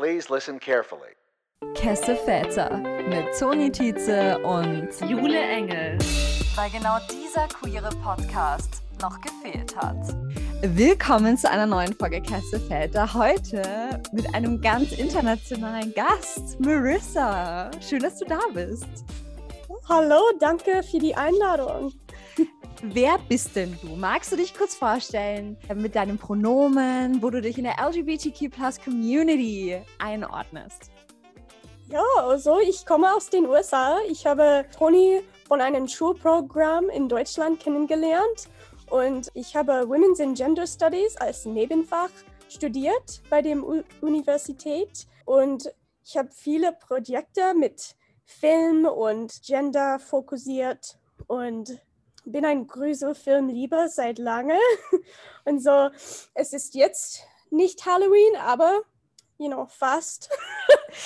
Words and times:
Please 0.00 0.30
listen 0.30 0.58
carefully. 0.58 1.14
Kesse 1.74 2.16
Väter 2.16 2.78
mit 3.10 3.38
Toni 3.38 3.70
Tietze 3.70 4.38
und 4.38 4.88
Jule 5.06 5.38
Engel. 5.38 5.98
Weil 6.54 6.70
genau 6.70 6.96
dieser 7.12 7.46
queere 7.48 7.90
Podcast 8.02 8.80
noch 9.02 9.20
gefehlt 9.20 9.76
hat. 9.76 9.98
Willkommen 10.62 11.36
zu 11.36 11.50
einer 11.50 11.66
neuen 11.66 11.92
Folge 11.92 12.22
Kesse 12.22 12.58
Väter. 12.60 13.12
Heute 13.12 14.00
mit 14.12 14.34
einem 14.34 14.62
ganz 14.62 14.92
internationalen 14.92 15.92
Gast, 15.92 16.58
Marissa. 16.60 17.70
Schön, 17.86 18.00
dass 18.00 18.16
du 18.16 18.24
da 18.24 18.40
bist. 18.54 19.04
Hallo, 19.86 20.22
danke 20.40 20.82
für 20.82 20.98
die 20.98 21.14
Einladung. 21.14 21.92
Wer 22.82 23.18
bist 23.28 23.56
denn 23.56 23.76
du? 23.82 23.88
Magst 23.94 24.32
du 24.32 24.36
dich 24.36 24.54
kurz 24.54 24.74
vorstellen 24.74 25.58
mit 25.74 25.94
deinem 25.94 26.16
Pronomen, 26.16 27.22
wo 27.22 27.28
du 27.28 27.42
dich 27.42 27.58
in 27.58 27.64
der 27.64 27.76
LGBTQ 27.78 28.50
Community 28.82 29.82
einordnest? 29.98 30.90
Ja, 31.90 32.02
also 32.16 32.58
ich 32.60 32.86
komme 32.86 33.14
aus 33.14 33.28
den 33.28 33.44
USA. 33.44 33.98
Ich 34.08 34.26
habe 34.26 34.64
Toni 34.76 35.20
von 35.46 35.60
einem 35.60 35.88
Schulprogramm 35.88 36.88
in 36.88 37.06
Deutschland 37.06 37.60
kennengelernt 37.60 38.48
und 38.88 39.28
ich 39.34 39.54
habe 39.54 39.86
Women's 39.86 40.20
and 40.20 40.38
Gender 40.38 40.66
Studies 40.66 41.16
als 41.18 41.44
Nebenfach 41.44 42.10
studiert 42.48 43.20
bei 43.28 43.42
der 43.42 43.58
Universität 44.00 45.06
und 45.26 45.70
ich 46.02 46.16
habe 46.16 46.30
viele 46.32 46.72
Projekte 46.72 47.52
mit 47.54 47.94
Film 48.24 48.86
und 48.86 49.42
Gender 49.42 49.98
fokussiert 49.98 50.98
und 51.26 51.78
bin 52.30 52.44
ein 52.44 52.66
Gruselfilmlieber 52.66 53.88
seit 53.88 54.18
lange. 54.18 54.58
Und 55.44 55.62
so, 55.62 55.90
es 56.34 56.52
ist 56.52 56.74
jetzt 56.74 57.24
nicht 57.50 57.84
Halloween, 57.86 58.36
aber, 58.36 58.82
you 59.38 59.48
know, 59.48 59.66
fast. 59.66 60.30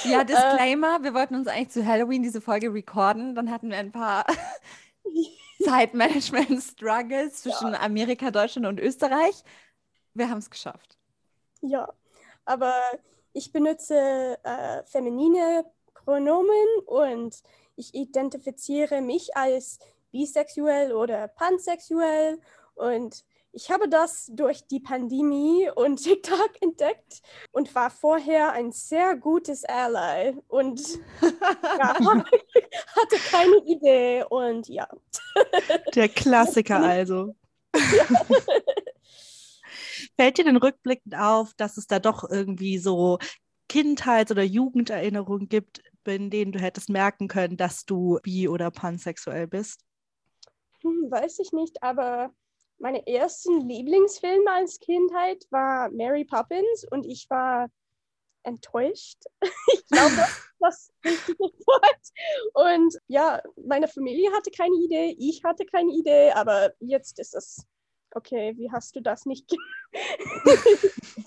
Ja, 0.05 0.23
äh, 0.23 0.25
Disclaimer, 0.25 1.03
wir 1.03 1.13
wollten 1.13 1.35
uns 1.35 1.47
eigentlich 1.47 1.69
zu 1.69 1.85
Halloween 1.85 2.23
diese 2.23 2.41
Folge 2.41 2.73
recorden. 2.73 3.35
Dann 3.35 3.51
hatten 3.51 3.69
wir 3.69 3.77
ein 3.77 3.93
paar 3.93 4.25
Zeitmanagement-Struggles 5.63 7.43
zwischen 7.43 7.73
ja. 7.73 7.81
Amerika, 7.81 8.31
Deutschland 8.31 8.67
und 8.67 8.81
Österreich. 8.81 9.45
Wir 10.15 10.31
haben 10.31 10.39
es 10.39 10.49
geschafft. 10.49 10.97
Ja, 11.61 11.93
aber 12.47 12.75
ich 13.35 13.53
benutze 13.53 14.39
äh, 14.43 14.83
feminine 14.85 15.67
Pronomen 15.93 16.79
und 16.87 17.43
ich 17.77 17.95
identifiziere 17.95 19.01
mich 19.01 19.37
als 19.37 19.79
bisexuell 20.15 20.93
oder 20.93 21.27
pansexuell. 21.27 22.41
Und 22.77 23.25
ich 23.53 23.71
habe 23.71 23.89
das 23.89 24.31
durch 24.33 24.67
die 24.67 24.81
Pandemie 24.81 25.69
und 25.75 25.97
TikTok 26.03 26.51
entdeckt 26.61 27.21
und 27.53 27.75
war 27.75 27.91
vorher 27.91 28.53
ein 28.53 28.71
sehr 28.73 29.17
gutes 29.17 29.65
Ally 29.65 30.37
und 30.49 30.81
ja, 31.79 31.95
hatte 31.99 33.17
keine 33.31 33.57
Idee 33.67 34.25
und 34.29 34.69
ja. 34.69 34.89
Der 35.95 36.09
Klassiker 36.09 36.81
also. 36.81 37.35
Fällt 40.17 40.39
dir 40.39 40.45
denn 40.45 40.57
rückblickend 40.57 41.17
auf, 41.17 41.55
dass 41.55 41.77
es 41.77 41.89
da 41.89 41.99
doch 41.99 42.29
irgendwie 42.31 42.79
so 42.79 43.19
Kindheits- 43.69 44.31
oder 44.31 44.45
Jugenderinnerungen 44.45 45.49
gibt, 45.49 45.83
in 46.05 46.31
denen 46.31 46.53
du 46.53 46.61
hättest 46.61 46.89
merken 46.89 47.27
können, 47.27 47.57
dass 47.57 47.85
du 47.85 48.21
bi- 48.23 48.49
oder 48.49 48.71
pansexuell 48.71 49.49
bist? 49.49 49.81
Hm, 50.85 51.11
weiß 51.11 51.39
ich 51.39 51.53
nicht, 51.53 51.83
aber 51.83 52.31
meine 52.79 53.07
ersten 53.07 53.67
Lieblingsfilme 53.69 54.51
als 54.51 54.79
Kindheit 54.79 55.47
war 55.51 55.91
Mary 55.91 56.25
Poppins 56.25 56.85
und 56.91 57.07
ich 57.07 57.29
war 57.31 57.69
enttäuscht. 58.43 59.23
ich 59.73 59.87
glaube, 59.87 60.15
das 60.61 60.91
ist 60.91 60.93
das 61.03 61.13
richtige 61.13 61.39
Wort. 61.39 62.13
Und 62.53 62.99
ja, 63.07 63.43
meine 63.67 63.89
Familie 63.89 64.31
hatte 64.33 64.51
keine 64.51 64.77
Idee, 64.77 65.17
ich 65.19 65.43
hatte 65.43 65.65
keine 65.65 65.91
Idee, 65.93 66.33
aber 66.33 66.73
jetzt 66.81 67.19
ist 67.19 67.35
es 67.35 67.67
okay, 68.15 68.55
wie 68.57 68.71
hast 68.71 68.95
du 68.95 69.01
das 69.01 69.25
nicht? 69.27 69.51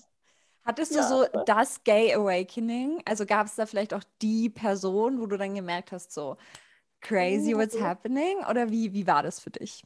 Hattest 0.64 0.92
du 0.92 1.00
ja, 1.00 1.08
so 1.08 1.26
das 1.46 1.84
Gay 1.84 2.14
Awakening? 2.14 3.02
Also 3.06 3.26
gab 3.26 3.48
es 3.48 3.56
da 3.56 3.66
vielleicht 3.66 3.94
auch 3.94 4.04
die 4.22 4.50
Person, 4.50 5.20
wo 5.22 5.26
du 5.26 5.38
dann 5.38 5.56
gemerkt 5.56 5.92
hast, 5.94 6.12
so, 6.12 6.36
crazy 7.08 7.56
what's 7.56 7.76
mhm. 7.76 7.84
happening? 7.84 8.38
Oder 8.50 8.70
wie, 8.70 8.94
wie 8.94 9.08
war 9.08 9.24
das 9.24 9.40
für 9.40 9.52
dich? 9.52 9.84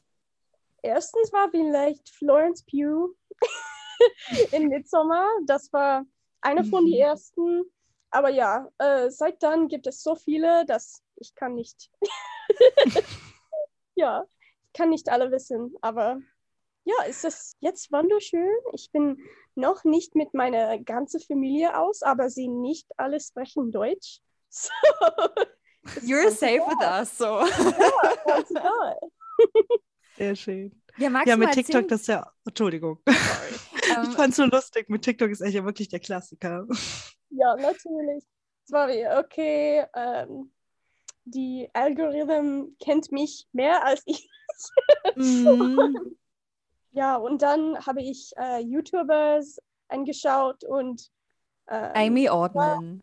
Erstens 0.82 1.32
war 1.32 1.50
vielleicht 1.52 2.10
Florence 2.10 2.64
Pugh 2.64 3.14
in 4.52 4.68
Midsommar. 4.68 5.28
Das 5.46 5.72
war 5.72 6.06
eine 6.42 6.64
von 6.64 6.86
den 6.86 6.96
mhm. 6.96 7.02
ersten. 7.02 7.64
Aber 8.10 8.30
ja, 8.30 8.68
äh, 8.80 9.10
seit 9.10 9.42
dann 9.44 9.68
gibt 9.68 9.88
es 9.88 10.04
so 10.04 10.16
viele, 10.16 10.66
dass 10.66 11.04
ich 11.16 11.36
kann 11.36 11.56
nicht. 11.56 11.92
ja, 13.96 14.26
ich 14.66 14.74
kann 14.74 14.90
nicht 14.90 15.08
alle 15.10 15.32
wissen. 15.32 15.76
Aber 15.82 16.20
ja, 16.84 17.04
ist 17.08 17.24
es 17.26 17.56
jetzt 17.60 17.92
wunderschön. 17.92 18.50
Ich 18.74 18.92
bin 18.92 19.18
noch 19.56 19.84
nicht 19.84 20.16
mit 20.16 20.34
meiner 20.34 20.80
ganzen 20.80 21.20
Familie 21.20 21.78
aus, 21.78 22.02
aber 22.02 22.30
sie 22.30 22.48
nicht 22.48 22.88
alle 22.98 23.20
sprechen 23.20 23.72
Deutsch. 23.72 24.20
So, 24.54 24.70
You're 26.04 26.32
safe 26.32 26.62
with 26.68 26.82
us, 26.82 27.18
so. 27.18 27.42
Ja. 28.54 28.96
Sehr 30.18 30.36
schön. 30.36 30.82
Ja, 30.98 31.10
ja 31.26 31.38
mit 31.38 31.52
TikTok, 31.52 31.76
erzählen? 31.76 31.88
das 31.88 32.02
ist 32.02 32.08
ja. 32.08 32.32
Entschuldigung. 32.46 33.00
ich 33.08 33.98
um, 33.98 34.12
fand 34.12 34.32
es 34.32 34.36
so 34.36 34.46
lustig. 34.46 34.90
Mit 34.90 35.04
TikTok 35.04 35.30
ist 35.30 35.42
echt 35.42 35.56
ja 35.56 35.64
wirklich 35.64 35.90
der 35.90 36.00
Klassiker. 36.00 36.68
Ja, 37.30 37.56
natürlich. 37.56 38.24
Es 38.66 38.72
war 38.72 38.88
wie, 38.90 39.08
okay, 39.08 39.86
ähm, 39.96 40.52
die 41.24 41.70
Algorithmen 41.74 42.76
kennt 42.80 43.12
mich 43.12 43.48
mehr 43.52 43.86
als 43.86 44.04
ich. 44.06 44.30
mm. 45.16 45.96
ja, 46.92 47.16
und 47.16 47.42
dann 47.42 47.84
habe 47.86 48.02
ich 48.02 48.32
äh, 48.38 48.60
YouTubers 48.60 49.60
angeschaut 49.88 50.64
und 50.64 51.10
ähm, 51.70 51.92
Amy 51.94 52.30
Ordman. 52.30 53.02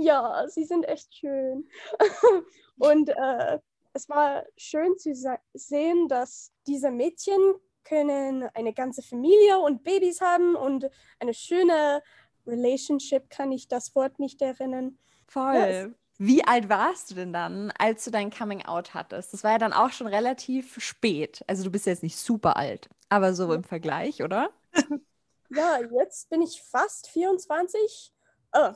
Ja, 0.00 0.46
sie 0.48 0.64
sind 0.64 0.84
echt 0.88 1.14
schön. 1.14 1.68
und 2.78 3.10
äh, 3.10 3.58
es 3.92 4.08
war 4.08 4.44
schön 4.56 4.96
zu 4.96 5.12
sehen, 5.54 6.08
dass 6.08 6.52
diese 6.66 6.90
Mädchen 6.90 7.38
können 7.84 8.44
eine 8.54 8.72
ganze 8.72 9.02
Familie 9.02 9.58
und 9.58 9.84
Babys 9.84 10.20
haben 10.20 10.54
und 10.54 10.88
eine 11.18 11.34
schöne 11.34 12.02
Relationship, 12.46 13.28
kann 13.28 13.52
ich 13.52 13.68
das 13.68 13.94
Wort 13.94 14.18
nicht 14.18 14.40
erinnern. 14.40 14.98
Voll. 15.26 15.54
Ja, 15.54 15.88
Wie 16.18 16.44
alt 16.44 16.68
warst 16.68 17.10
du 17.10 17.14
denn 17.14 17.32
dann, 17.32 17.72
als 17.78 18.04
du 18.04 18.10
dein 18.10 18.30
Coming 18.30 18.64
Out 18.64 18.94
hattest? 18.94 19.32
Das 19.32 19.44
war 19.44 19.52
ja 19.52 19.58
dann 19.58 19.72
auch 19.72 19.90
schon 19.90 20.06
relativ 20.06 20.82
spät. 20.82 21.44
Also 21.46 21.64
du 21.64 21.70
bist 21.70 21.86
jetzt 21.86 22.02
nicht 22.02 22.16
super 22.16 22.56
alt, 22.56 22.88
aber 23.08 23.34
so 23.34 23.52
im 23.52 23.64
Vergleich, 23.64 24.22
oder? 24.22 24.50
Ja, 25.50 25.80
jetzt 25.98 26.30
bin 26.30 26.42
ich 26.42 26.62
fast 26.62 27.08
24. 27.08 28.12
Oh, 28.52 28.72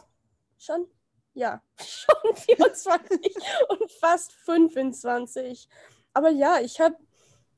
schon 0.59 0.87
ja, 1.35 1.63
schon 1.79 2.37
24 2.37 3.35
und 3.69 3.93
fast 3.93 4.33
25. 4.33 5.69
Aber 6.13 6.31
ja, 6.31 6.61
ich 6.61 6.81
habe 6.81 6.97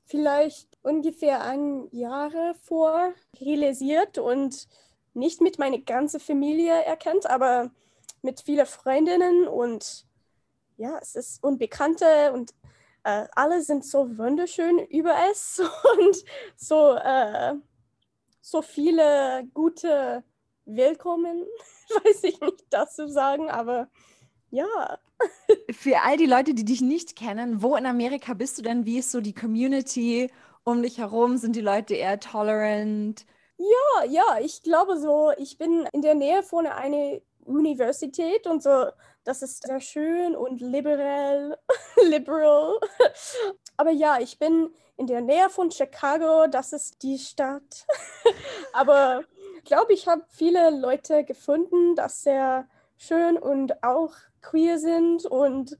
vielleicht 0.04 0.78
ungefähr 0.82 1.42
ein 1.42 1.88
Jahre 1.90 2.54
vor 2.62 3.12
realisiert 3.40 4.18
und 4.18 4.66
nicht 5.14 5.40
mit 5.40 5.58
meiner 5.58 5.78
ganzen 5.78 6.20
Familie 6.20 6.84
erkannt, 6.84 7.28
aber 7.28 7.70
mit 8.22 8.40
vielen 8.40 8.66
Freundinnen 8.66 9.46
und 9.48 10.06
ja, 10.76 10.98
es 11.00 11.14
ist 11.14 11.42
Unbekannte 11.42 12.32
und 12.32 12.54
äh, 13.02 13.26
alle 13.32 13.62
sind 13.62 13.84
so 13.84 14.18
wunderschön 14.18 14.78
über 14.78 15.14
es 15.30 15.60
und 15.98 16.16
so, 16.56 16.94
äh, 16.94 17.54
so 18.40 18.62
viele 18.62 19.44
gute 19.54 20.22
Willkommen 20.64 21.44
weiß 22.04 22.24
ich 22.24 22.40
nicht 22.40 22.64
das 22.70 22.96
zu 22.96 23.08
sagen, 23.08 23.50
aber 23.50 23.88
ja. 24.50 24.98
Für 25.70 26.02
all 26.02 26.16
die 26.16 26.26
Leute, 26.26 26.54
die 26.54 26.64
dich 26.64 26.80
nicht 26.80 27.16
kennen, 27.16 27.62
wo 27.62 27.76
in 27.76 27.86
Amerika 27.86 28.34
bist 28.34 28.58
du 28.58 28.62
denn? 28.62 28.84
Wie 28.84 28.98
ist 28.98 29.10
so 29.10 29.20
die 29.20 29.34
Community 29.34 30.30
um 30.64 30.82
dich 30.82 30.98
herum? 30.98 31.36
Sind 31.36 31.56
die 31.56 31.60
Leute 31.60 31.94
eher 31.94 32.20
tolerant? 32.20 33.24
Ja, 33.58 34.04
ja, 34.04 34.38
ich 34.40 34.62
glaube 34.62 34.98
so. 34.98 35.32
Ich 35.38 35.56
bin 35.58 35.88
in 35.92 36.02
der 36.02 36.14
Nähe 36.14 36.42
von 36.42 36.66
einer 36.66 37.20
Universität 37.44 38.46
und 38.46 38.62
so. 38.62 38.86
Das 39.24 39.42
ist 39.42 39.66
sehr 39.66 39.80
schön 39.80 40.36
und 40.36 40.60
liberal. 40.60 41.58
liberal. 42.08 42.78
Aber 43.76 43.90
ja, 43.90 44.18
ich 44.20 44.38
bin 44.38 44.70
in 44.96 45.06
der 45.06 45.20
Nähe 45.20 45.48
von 45.50 45.70
Chicago. 45.70 46.46
Das 46.46 46.72
ist 46.72 47.02
die 47.02 47.18
Stadt. 47.18 47.86
Aber 48.72 49.24
glaube, 49.66 49.92
ich 49.92 50.08
habe 50.08 50.24
viele 50.28 50.70
Leute 50.70 51.24
gefunden, 51.24 51.94
dass 51.94 52.22
sehr 52.22 52.66
schön 52.96 53.36
und 53.36 53.82
auch 53.82 54.12
queer 54.40 54.78
sind 54.78 55.26
und 55.26 55.78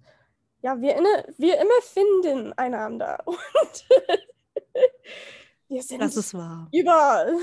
ja, 0.62 0.80
wir, 0.80 0.96
inne, 0.96 1.34
wir 1.38 1.58
immer 1.60 1.80
finden 1.82 2.52
einander 2.54 3.22
und 3.24 3.38
wir 5.68 5.82
sind 5.82 6.00
das 6.00 6.16
ist 6.16 6.34
wahr. 6.34 6.68
überall. 6.72 7.36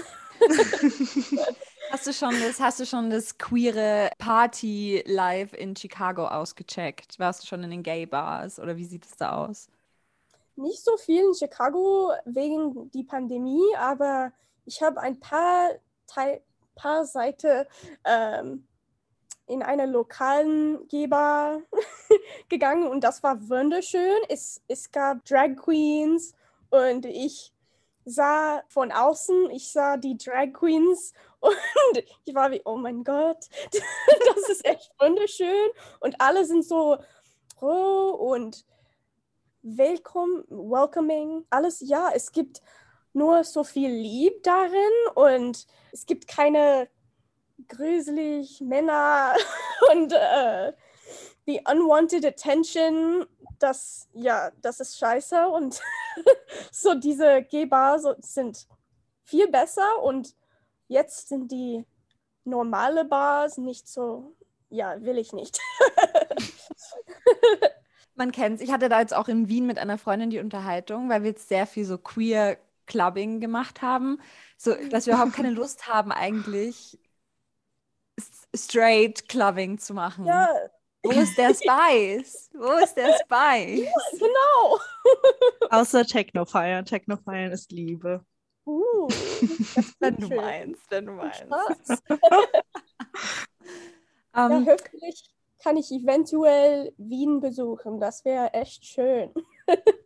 Hast 1.91 2.07
du 2.07 2.13
schon 2.13 2.33
das, 2.39 2.59
hast 2.59 2.79
du 2.79 2.85
schon 2.85 3.09
das 3.09 3.37
queere 3.37 4.09
Party 4.17 5.03
live 5.05 5.53
in 5.53 5.75
Chicago 5.75 6.27
ausgecheckt? 6.27 7.19
Warst 7.19 7.43
du 7.43 7.47
schon 7.47 7.63
in 7.63 7.69
den 7.69 7.83
Gay 7.83 8.05
Bars 8.05 8.59
oder 8.59 8.77
wie 8.77 8.85
sieht 8.85 9.05
es 9.05 9.15
da 9.15 9.45
aus? 9.45 9.67
Nicht 10.55 10.83
so 10.83 10.97
viel 10.97 11.23
in 11.23 11.33
Chicago 11.35 12.11
wegen 12.25 12.89
die 12.91 13.03
Pandemie, 13.03 13.75
aber 13.77 14.31
ich 14.65 14.81
habe 14.81 15.01
ein 15.01 15.19
paar, 15.19 15.69
Teil, 16.07 16.41
paar 16.75 17.05
Seiten 17.05 17.65
ähm, 18.05 18.67
in 19.47 19.61
einer 19.61 19.88
lokalen 19.88 20.88
Geber 20.88 21.61
gegangen 22.50 22.88
und 22.88 23.03
das 23.03 23.23
war 23.23 23.50
wunderschön. 23.50 24.17
Es, 24.29 24.61
es 24.67 24.91
gab 24.91 25.25
Drag 25.25 25.55
Queens 25.55 26.33
und 26.69 27.05
ich 27.05 27.53
sah 28.05 28.63
von 28.67 28.91
außen, 28.91 29.50
ich 29.51 29.71
sah 29.71 29.97
die 29.97 30.17
Drag 30.17 30.53
Queens 30.53 31.13
und 31.39 32.03
ich 32.25 32.33
war 32.33 32.51
wie, 32.51 32.61
oh 32.65 32.77
mein 32.77 33.03
Gott, 33.03 33.47
das 33.71 34.50
ist 34.50 34.65
echt 34.65 34.91
wunderschön 35.00 35.69
und 36.00 36.19
alle 36.19 36.45
sind 36.45 36.65
so 36.65 36.97
roh 37.61 38.11
und 38.11 38.65
welcome, 39.61 40.44
welcoming, 40.50 41.45
alles, 41.50 41.79
ja, 41.81 42.11
es 42.13 42.31
gibt 42.31 42.61
nur 43.13 43.44
so 43.44 43.63
viel 43.63 43.89
Lieb 43.89 44.44
darin 44.44 44.92
und 45.15 45.68
es 45.92 46.06
gibt 46.06 46.27
keine 46.27 46.89
gruselig 47.68 48.62
Männer 48.62 49.36
und 49.92 50.13
äh, 50.13 50.74
die 51.48 51.62
unwanted 51.69 52.25
attention, 52.25 53.25
das, 53.60 54.07
ja, 54.13 54.51
das 54.62 54.80
ist 54.80 54.98
scheiße 54.98 55.48
und 55.48 55.81
so 56.71 56.95
diese 56.95 57.44
G-Bar 57.44 58.00
so, 58.00 58.15
sind 58.19 58.68
viel 59.24 59.48
besser 59.50 60.01
und 60.01 60.36
jetzt 60.88 61.30
sind 61.30 61.51
die 61.51 61.86
normale 62.45 63.06
Bars 63.06 63.57
nicht 63.57 63.88
so, 63.88 64.36
ja, 64.69 65.01
will 65.01 65.18
ich 65.18 65.33
nicht. 65.33 65.60
Man 68.15 68.31
kennt 68.31 68.57
es. 68.57 68.62
Ich 68.62 68.71
hatte 68.71 68.89
da 68.89 69.00
jetzt 69.00 69.15
auch 69.15 69.27
in 69.27 69.50
Wien 69.50 69.65
mit 69.65 69.80
einer 69.80 69.98
Freundin 69.98 70.30
die 70.30 70.39
Unterhaltung, 70.39 71.10
weil 71.10 71.24
wir 71.24 71.31
jetzt 71.31 71.50
sehr 71.50 71.65
viel 71.65 71.86
so 71.86 71.98
queer 71.98 72.57
Clubbing 72.85 73.39
gemacht 73.39 73.81
haben, 73.81 74.19
so 74.57 74.74
dass 74.89 75.06
wir 75.06 75.13
überhaupt 75.13 75.33
keine 75.33 75.51
Lust 75.51 75.88
haben 75.88 76.12
eigentlich 76.12 77.00
straight 78.56 79.27
Clubbing 79.27 79.77
zu 79.80 79.94
machen. 79.94 80.25
Ja, 80.25 80.47
Wo 81.03 81.12
ist 81.12 81.38
der 81.38 81.53
Spice? 81.53 82.50
Wo 82.53 82.71
ist 82.83 82.95
der 82.95 83.18
Spice? 83.24 83.89
genau. 84.12 84.80
Außer 85.69 86.06
Techno 86.06 86.45
feiern. 86.45 86.85
Techno 86.85 87.18
feiern 87.18 87.51
ist 87.51 87.71
Liebe. 87.71 88.24
Uh, 88.65 89.07
Wenn 90.00 90.15
du 90.15 90.27
schön. 90.27 90.38
meinst, 90.38 90.89
wenn 90.89 91.06
du 91.06 91.12
meinst. 91.13 91.45
Ähm, 94.36 94.65
ja, 94.65 94.74
hoffentlich 94.74 95.31
kann 95.59 95.77
ich 95.77 95.91
eventuell 95.91 96.94
Wien 96.97 97.39
besuchen. 97.39 98.00
Das 98.00 98.25
wäre 98.25 98.53
echt 98.53 98.86
schön. 98.86 99.31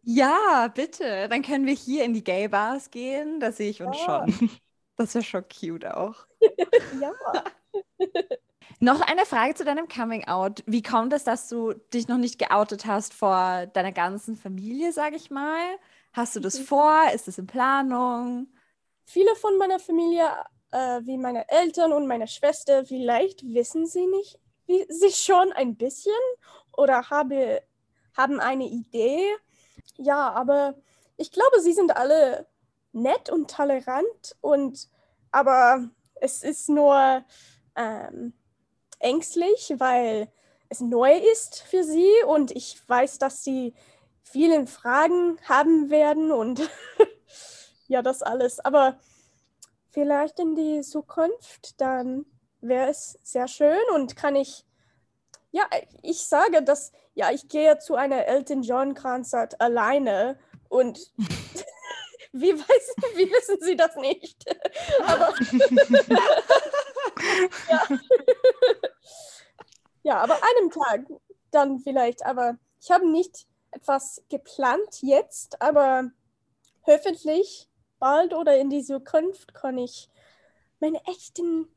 Ja, 0.04 0.68
bitte. 0.74 1.28
Dann 1.30 1.42
können 1.42 1.66
wir 1.66 1.74
hier 1.74 2.04
in 2.06 2.14
die 2.14 2.24
Gay 2.24 2.48
Bars 2.48 2.90
gehen. 2.92 3.40
Da 3.40 3.52
sehe 3.52 3.70
ich 3.70 3.82
uns 3.82 3.98
Ja. 3.98 4.26
schon. 4.28 4.60
Das 4.96 5.14
wäre 5.14 5.24
schon 5.24 5.46
cute 5.48 5.86
auch. 5.86 6.26
Ja. 7.02 7.12
Noch 8.80 9.02
eine 9.02 9.26
Frage 9.26 9.56
zu 9.56 9.66
deinem 9.66 9.88
Coming 9.88 10.28
Out. 10.28 10.64
Wie 10.66 10.82
kommt 10.82 11.14
es, 11.14 11.24
dass 11.24 11.50
du 11.50 11.74
dich 11.94 12.08
noch 12.08 12.18
nicht 12.18 12.38
geoutet 12.38 12.86
hast 12.86 13.14
vor 13.14 13.66
deiner 13.68 13.92
ganzen 13.92 14.36
Familie, 14.36 14.92
sage 14.92 15.16
ich 15.16 15.32
mal? 15.32 15.60
Hast 16.14 16.36
du 16.36 16.40
das 16.40 16.60
Mhm. 16.60 16.64
vor? 16.64 16.94
Ist 17.14 17.28
es 17.28 17.38
in 17.38 17.48
Planung? 17.48 18.48
Viele 19.06 19.36
von 19.36 19.58
meiner 19.58 19.80
Familie, 19.80 20.26
äh, 20.72 21.02
wie 21.06 21.18
meine 21.18 21.48
Eltern 21.50 21.94
und 21.94 22.08
meine 22.08 22.28
Schwester, 22.28 22.86
vielleicht 22.86 23.44
wissen 23.54 23.86
sie 23.88 24.06
nicht, 24.06 24.38
wie, 24.68 24.86
sie 24.90 25.12
schon 25.12 25.52
ein 25.54 25.76
bisschen 25.76 26.12
oder 26.76 27.10
habe, 27.10 27.64
haben 28.16 28.40
eine 28.40 28.66
Idee. 28.66 29.24
Ja, 29.98 30.32
aber 30.34 30.76
ich 31.18 31.32
glaube, 31.32 31.60
sie 31.62 31.74
sind 31.74 31.96
alle 31.96 32.48
nett 32.92 33.30
und 33.30 33.50
tolerant 33.52 34.36
und 34.42 34.90
aber 35.32 35.90
es 36.16 36.44
ist 36.44 36.70
nur 36.70 37.24
ähm, 37.76 38.34
ängstlich, 39.00 39.74
weil 39.78 40.32
es 40.70 40.82
neu 40.82 41.16
ist 41.18 41.62
für 41.62 41.84
sie 41.84 42.12
und 42.28 42.52
ich 42.52 42.82
weiß, 42.88 43.20
dass 43.20 43.44
sie 43.44 43.74
vielen 44.24 44.68
Fragen 44.68 45.38
haben 45.48 45.90
werden 45.90 46.32
und 46.32 46.70
ja, 47.88 48.02
das 48.02 48.22
alles. 48.22 48.60
Aber 48.60 49.00
vielleicht 49.92 50.40
in 50.40 50.56
die 50.56 50.82
Zukunft, 50.82 51.80
dann 51.80 52.26
wäre 52.62 52.90
es 52.90 53.18
sehr 53.24 53.48
schön 53.48 53.80
und 53.94 54.16
kann 54.16 54.36
ich, 54.36 54.66
ja, 55.52 55.64
ich 56.02 56.26
sage, 56.28 56.64
dass, 56.64 56.92
ja, 57.18 57.32
ich 57.32 57.48
gehe 57.48 57.80
zu 57.80 57.96
einer 57.96 58.28
Elton 58.28 58.62
John 58.62 58.94
Konzert 58.94 59.60
alleine 59.60 60.38
und 60.70 61.12
wie, 62.32 62.54
weiß, 62.54 62.96
wie 63.16 63.32
wissen 63.32 63.58
Sie 63.62 63.76
das 63.76 63.96
nicht? 63.96 64.46
Aber 65.08 65.34
ja. 67.70 67.88
ja, 70.04 70.18
aber 70.22 70.36
einem 70.36 70.70
Tag 70.70 71.08
dann 71.52 71.80
vielleicht, 71.80 72.26
aber 72.26 72.58
ich 72.80 72.92
habe 72.92 73.10
nicht 73.10 73.48
etwas 73.72 74.24
geplant 74.30 75.02
jetzt, 75.02 75.62
aber 75.62 76.12
hoffentlich 76.86 77.68
bald 78.00 78.34
oder 78.34 78.58
in 78.58 78.70
die 78.70 78.84
Zukunft 78.84 79.54
kann 79.54 79.78
ich 79.78 80.10
meine 80.80 81.02
echten 81.06 81.68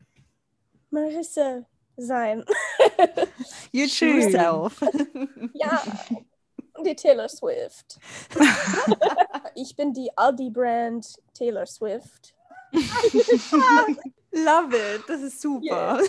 Marissa 0.91 1.65
sein. 1.97 2.45
You 3.73 3.87
Schön. 3.87 4.21
true 4.21 4.31
self. 4.31 4.81
Ja, 5.55 5.83
die 6.85 6.95
Taylor 6.95 7.29
Swift. 7.29 7.99
ich 9.55 9.77
bin 9.77 9.93
die 9.93 10.11
Aldi-Brand 10.17 11.07
Taylor 11.35 11.67
Swift. 11.67 12.35
Love 14.33 14.77
it. 14.77 15.03
Das 15.09 15.21
ist 15.23 15.41
super. 15.41 16.01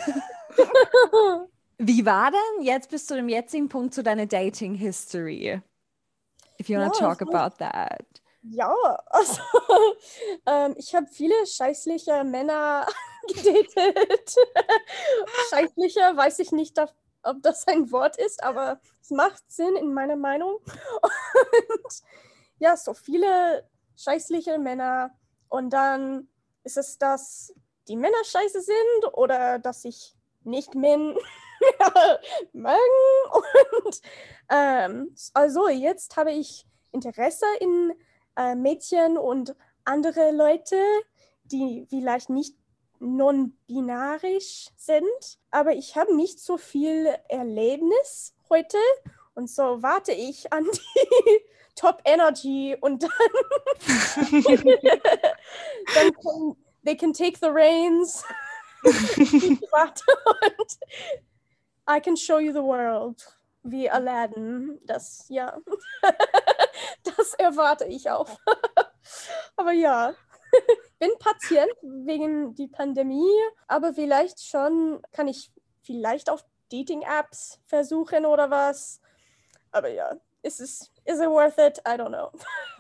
Wie 1.78 2.06
war 2.06 2.31
denn 2.31 2.63
jetzt 2.63 2.89
bis 2.89 3.06
zu 3.07 3.16
dem 3.16 3.30
jetzigen 3.30 3.68
Punkt 3.69 3.94
zu 3.94 4.04
deiner 4.04 4.25
Dating 4.25 4.75
History? 4.75 5.62
If 6.60 6.69
you 6.69 6.77
want 6.77 6.94
to 6.94 7.01
Ja, 7.01 7.16
talk 7.16 7.22
about 7.22 7.57
that. 7.57 8.06
Ja, 8.44 8.74
also 9.07 9.42
ähm, 10.45 10.75
ich 10.77 10.94
habe 10.95 11.07
viele 11.07 11.34
scheißliche 11.45 12.24
Männer 12.24 12.88
gedatet. 13.28 14.36
scheißliche, 15.50 16.02
weiß 16.16 16.40
ich 16.40 16.52
nicht, 16.52 16.80
ob- 16.80 16.94
das 17.42 17.68
ein 17.68 17.92
Wort 17.92 18.18
ist, 18.18 18.44
aber 18.44 18.80
es 19.01 19.12
macht 19.12 19.44
Sinn 19.51 19.75
in 19.75 19.94
meiner 19.94 20.16
Meinung. 20.16 20.56
Und 21.04 22.01
ja, 22.58 22.75
so 22.75 22.94
viele 22.94 23.70
scheißliche 23.96 24.58
Männer. 24.58 25.12
Und 25.50 25.72
dann 25.72 26.30
ist 26.63 26.78
es, 26.78 26.98
dass 26.98 27.54
die 27.88 27.96
Männer 27.96 28.24
scheiße 28.24 28.62
sind 28.62 29.13
oder 29.13 29.60
dass 29.60 29.86
ich 29.86 30.16
nicht 30.44 30.74
Männer 30.74 31.16
mag. 32.54 32.78
Und 33.84 34.01
ähm, 34.50 35.16
also 35.34 35.68
jetzt 35.68 36.16
habe 36.18 36.32
ich 36.32 36.66
Interesse 36.92 37.46
in 37.60 37.94
äh, 38.36 38.56
Mädchen 38.56 39.18
und 39.18 39.56
andere 39.86 40.32
Leute, 40.32 40.82
die 41.44 41.86
vielleicht 41.90 42.30
nicht 42.30 42.56
non-binarisch 43.01 44.70
sind. 44.77 45.39
Aber 45.50 45.74
ich 45.74 45.96
habe 45.96 46.15
nicht 46.15 46.39
so 46.39 46.58
viel 46.58 47.08
Erlebnis 47.27 48.34
heute 48.50 48.77
und 49.34 49.50
so 49.50 49.81
warte 49.81 50.12
ich 50.12 50.53
an 50.53 50.65
die 50.65 51.41
Top 51.75 52.01
Energy 52.05 52.77
und 52.79 53.03
dann, 53.03 53.12
dann 55.96 56.13
kann, 56.13 56.55
they 56.86 56.96
can 56.96 57.13
take 57.13 57.38
the 57.39 57.50
reins. 57.50 58.24
und 58.84 59.62
I 61.88 62.00
can 62.00 62.15
show 62.15 62.39
you 62.39 62.51
the 62.51 62.62
world. 62.62 63.25
Wie 63.63 63.89
Aladdin. 63.89 64.79
Das, 64.86 65.25
ja. 65.29 65.58
das 67.03 67.34
erwarte 67.36 67.86
ich 67.86 68.10
auch. 68.10 68.29
aber 69.55 69.72
ja. 69.72 70.13
Bin 71.00 71.12
Patient 71.20 71.72
wegen 71.82 72.53
die 72.56 72.68
Pandemie, 72.68 73.32
aber 73.68 73.94
vielleicht 73.94 74.44
schon 74.44 75.01
kann 75.12 75.27
ich 75.27 75.51
vielleicht 75.82 76.30
auf 76.30 76.46
Dating-Apps 76.72 77.60
versuchen 77.65 78.25
oder 78.25 78.50
was. 78.50 79.01
Aber 79.72 79.89
ja, 79.89 80.15
ist 80.44 80.60
es 80.62 80.91
is 81.06 81.20
it 81.20 81.30
worth 81.30 81.58
it? 81.58 81.80
I 81.88 81.98
don't 81.98 82.10
know. 82.10 82.32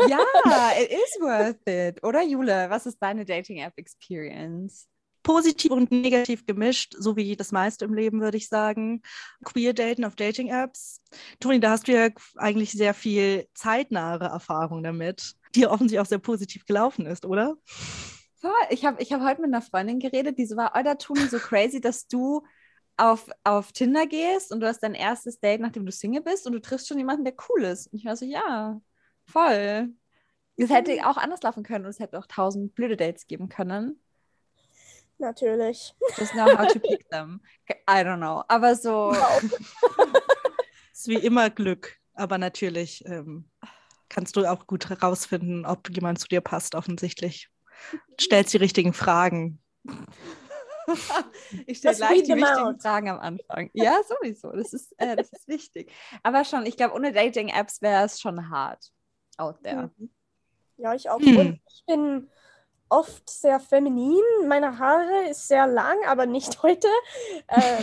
Ja, 0.07 0.19
it 0.79 0.91
is 0.91 1.17
worth 1.19 1.67
it. 1.67 2.03
Oder 2.03 2.21
Jule, 2.21 2.69
was 2.69 2.85
ist 2.85 3.01
deine 3.01 3.25
Dating-App-Experience? 3.25 4.87
Positiv 5.23 5.71
und 5.71 5.91
negativ 5.91 6.45
gemischt, 6.45 6.95
so 6.97 7.15
wie 7.15 7.35
das 7.35 7.51
meiste 7.51 7.85
im 7.85 7.93
Leben, 7.93 8.21
würde 8.21 8.37
ich 8.37 8.47
sagen. 8.47 9.01
Queer 9.43 9.73
Daten 9.73 10.05
auf 10.05 10.15
Dating-Apps. 10.15 11.01
Toni, 11.39 11.59
da 11.59 11.71
hast 11.71 11.87
du 11.87 11.93
ja 11.93 12.09
eigentlich 12.37 12.71
sehr 12.71 12.93
viel 12.93 13.47
zeitnahe 13.53 14.19
Erfahrung 14.19 14.83
damit, 14.83 15.35
die 15.55 15.67
offensichtlich 15.67 15.99
auch 15.99 16.05
sehr 16.05 16.19
positiv 16.19 16.65
gelaufen 16.65 17.05
ist, 17.05 17.25
oder? 17.25 17.55
Voll. 18.41 18.51
Ich 18.71 18.85
habe 18.85 19.01
ich 19.01 19.13
hab 19.13 19.21
heute 19.21 19.41
mit 19.41 19.53
einer 19.53 19.61
Freundin 19.61 19.99
geredet, 19.99 20.39
die 20.39 20.45
so 20.45 20.55
war, 20.57 20.75
Alter, 20.75 20.97
Toni, 20.97 21.27
so 21.27 21.37
crazy, 21.37 21.79
dass 21.79 22.07
du 22.07 22.43
auf, 22.97 23.29
auf 23.43 23.71
Tinder 23.71 24.05
gehst 24.07 24.51
und 24.51 24.59
du 24.59 24.67
hast 24.67 24.79
dein 24.81 24.93
erstes 24.93 25.39
Date, 25.39 25.61
nachdem 25.61 25.85
du 25.85 25.91
Single 25.91 26.21
bist 26.21 26.45
und 26.45 26.53
du 26.53 26.59
triffst 26.59 26.87
schon 26.87 26.97
jemanden, 26.97 27.23
der 27.23 27.35
cool 27.49 27.63
ist. 27.63 27.87
Und 27.87 27.99
ich 27.99 28.05
war 28.05 28.15
so, 28.15 28.25
ja, 28.25 28.81
voll. 29.25 29.93
Es 30.57 30.69
hätte 30.69 31.07
auch 31.07 31.17
anders 31.17 31.41
laufen 31.41 31.63
können 31.63 31.85
und 31.85 31.91
es 31.91 31.99
hätte 31.99 32.19
auch 32.19 32.27
tausend 32.27 32.75
blöde 32.75 32.97
Dates 32.97 33.27
geben 33.27 33.49
können. 33.49 33.99
Natürlich. 35.21 35.93
Just 36.17 36.33
know 36.33 36.45
how 36.57 36.67
to 36.67 36.79
pick 36.79 37.07
them. 37.09 37.41
I 37.87 38.03
don't 38.03 38.17
know. 38.17 38.43
Aber 38.47 38.75
so, 38.75 39.13
ist 40.91 41.07
wie 41.07 41.15
immer 41.15 41.51
Glück, 41.51 41.99
aber 42.15 42.39
natürlich 42.39 43.05
ähm, 43.05 43.45
kannst 44.09 44.35
du 44.35 44.45
auch 44.45 44.65
gut 44.65 44.89
herausfinden, 44.89 45.65
ob 45.65 45.91
jemand 45.91 46.19
zu 46.19 46.27
dir 46.27 46.41
passt, 46.41 46.73
offensichtlich. 46.73 47.49
Stellst 48.19 48.51
die 48.53 48.57
richtigen 48.57 48.93
Fragen. 48.93 49.59
ich 51.67 51.77
stelle 51.77 51.95
gleich 51.95 52.23
die 52.23 52.35
wichtigen 52.35 52.57
out. 52.57 52.81
Fragen 52.81 53.09
am 53.09 53.19
Anfang. 53.19 53.69
Ja, 53.73 54.01
sowieso. 54.07 54.51
Das 54.51 54.73
ist, 54.73 54.95
äh, 54.97 55.15
das 55.15 55.29
ist 55.31 55.47
wichtig. 55.47 55.91
Aber 56.23 56.43
schon, 56.45 56.65
ich 56.65 56.77
glaube, 56.77 56.95
ohne 56.95 57.11
Dating-Apps 57.11 57.83
wäre 57.83 58.05
es 58.05 58.19
schon 58.19 58.49
hart 58.49 58.91
out 59.37 59.61
there. 59.63 59.91
Ja, 60.77 60.95
ich 60.95 61.11
auch. 61.11 61.19
Hm. 61.19 61.37
Und 61.37 61.61
ich 61.67 61.83
bin 61.85 62.27
oft 62.91 63.29
sehr 63.29 63.59
feminin. 63.59 64.21
Meine 64.47 64.77
Haare 64.77 65.29
ist 65.29 65.47
sehr 65.47 65.65
lang, 65.65 65.97
aber 66.05 66.25
nicht 66.25 66.61
heute. 66.63 66.87
äh, 67.47 67.81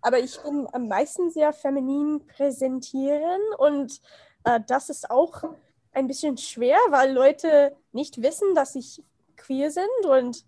aber 0.00 0.18
ich 0.18 0.38
bin 0.40 0.66
am 0.72 0.88
meisten 0.88 1.30
sehr 1.30 1.52
feminin 1.52 2.26
präsentieren 2.26 3.40
und 3.58 4.00
äh, 4.44 4.60
das 4.66 4.90
ist 4.90 5.10
auch 5.10 5.44
ein 5.92 6.08
bisschen 6.08 6.36
schwer, 6.38 6.78
weil 6.88 7.12
Leute 7.12 7.76
nicht 7.92 8.20
wissen, 8.20 8.54
dass 8.54 8.74
ich 8.74 9.02
queer 9.36 9.70
sind 9.70 10.06
und 10.06 10.44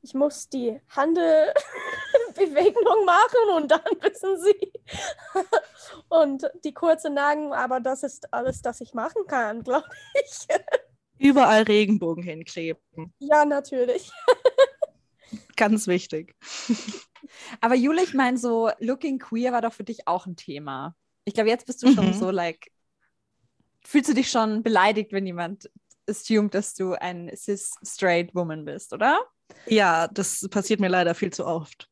ich 0.00 0.14
muss 0.14 0.48
die 0.48 0.80
Handebewegung 0.94 1.54
machen 3.04 3.50
und 3.56 3.70
dann 3.70 3.80
wissen 4.00 4.40
sie. 4.40 4.72
und 6.08 6.50
die 6.64 6.72
kurzen 6.72 7.14
Nagen, 7.14 7.52
aber 7.52 7.80
das 7.80 8.02
ist 8.02 8.32
alles, 8.32 8.62
das 8.62 8.80
ich 8.80 8.94
machen 8.94 9.26
kann, 9.26 9.62
glaube 9.62 9.88
ich. 10.14 10.46
Überall 11.18 11.62
Regenbogen 11.62 12.22
hinkleben. 12.22 13.12
Ja, 13.18 13.44
natürlich. 13.44 14.10
Ganz 15.56 15.86
wichtig. 15.86 16.34
Aber 17.60 17.74
Jule, 17.74 18.02
ich 18.02 18.14
meine, 18.14 18.38
so 18.38 18.70
looking 18.78 19.18
queer 19.18 19.52
war 19.52 19.62
doch 19.62 19.72
für 19.72 19.84
dich 19.84 20.06
auch 20.06 20.26
ein 20.26 20.36
Thema. 20.36 20.94
Ich 21.24 21.34
glaube, 21.34 21.48
jetzt 21.48 21.66
bist 21.66 21.82
du 21.82 21.92
schon 21.92 22.06
Mhm. 22.06 22.12
so, 22.12 22.30
like, 22.30 22.70
fühlst 23.84 24.10
du 24.10 24.14
dich 24.14 24.30
schon 24.30 24.62
beleidigt, 24.62 25.12
wenn 25.12 25.26
jemand 25.26 25.70
assumed, 26.08 26.54
dass 26.54 26.74
du 26.74 26.92
ein 26.92 27.30
cis-straight 27.34 28.34
woman 28.34 28.64
bist, 28.64 28.92
oder? 28.92 29.20
Ja, 29.66 30.08
das 30.08 30.46
passiert 30.50 30.80
mir 30.80 30.88
leider 30.88 31.14
viel 31.14 31.32
zu 31.32 31.46
oft. 31.46 31.88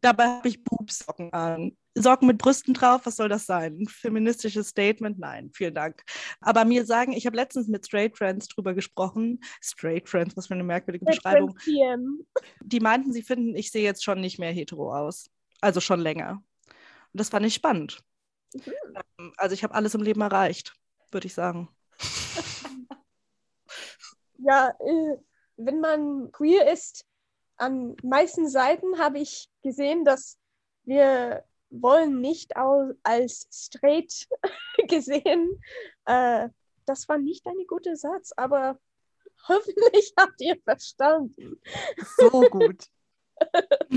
Dabei 0.00 0.26
habe 0.26 0.48
ich 0.48 0.62
Boobsocken 0.64 1.32
an. 1.32 1.76
Socken 1.94 2.26
mit 2.26 2.38
Brüsten 2.38 2.72
drauf, 2.74 3.02
was 3.04 3.16
soll 3.16 3.28
das 3.28 3.44
sein? 3.44 3.78
Ein 3.80 3.86
feministisches 3.86 4.68
Statement? 4.68 5.18
Nein, 5.18 5.50
vielen 5.52 5.74
Dank. 5.74 6.02
Aber 6.40 6.64
mir 6.64 6.86
sagen, 6.86 7.12
ich 7.12 7.26
habe 7.26 7.36
letztens 7.36 7.68
mit 7.68 7.86
Straight 7.86 8.16
Friends 8.16 8.48
drüber 8.48 8.72
gesprochen. 8.74 9.40
Straight 9.62 10.08
Friends, 10.08 10.36
was 10.36 10.46
für 10.46 10.54
eine 10.54 10.64
merkwürdige 10.64 11.04
Beschreibung. 11.04 11.56
Die 12.60 12.80
meinten, 12.80 13.12
sie 13.12 13.22
finden, 13.22 13.54
ich 13.54 13.70
sehe 13.70 13.84
jetzt 13.84 14.02
schon 14.02 14.20
nicht 14.20 14.38
mehr 14.38 14.52
hetero 14.52 14.94
aus. 14.94 15.30
Also 15.60 15.80
schon 15.80 16.00
länger. 16.00 16.42
Und 17.12 17.20
das 17.20 17.28
fand 17.28 17.44
ich 17.44 17.54
spannend. 17.54 18.02
Ähm, 18.54 19.32
Also 19.36 19.54
ich 19.54 19.62
habe 19.62 19.74
alles 19.74 19.94
im 19.94 20.02
Leben 20.02 20.22
erreicht, 20.22 20.74
würde 21.10 21.26
ich 21.26 21.34
sagen. 21.34 21.68
Ja, 24.44 24.70
äh, 24.80 25.16
wenn 25.56 25.80
man 25.80 26.32
queer 26.32 26.72
ist, 26.72 27.06
an 27.62 27.96
meisten 28.02 28.48
Seiten 28.48 28.98
habe 28.98 29.20
ich 29.20 29.48
gesehen, 29.62 30.04
dass 30.04 30.36
wir 30.82 31.44
wollen 31.70 32.20
nicht 32.20 32.56
als 32.56 33.46
straight 33.52 34.28
gesehen. 34.88 35.62
Äh, 36.04 36.48
das 36.86 37.08
war 37.08 37.18
nicht 37.18 37.46
ein 37.46 37.64
guter 37.68 37.94
Satz, 37.96 38.32
aber 38.36 38.78
hoffentlich 39.48 40.12
habt 40.18 40.40
ihr 40.40 40.56
verstanden. 40.64 41.60
So 42.16 42.30
gut. 42.50 42.86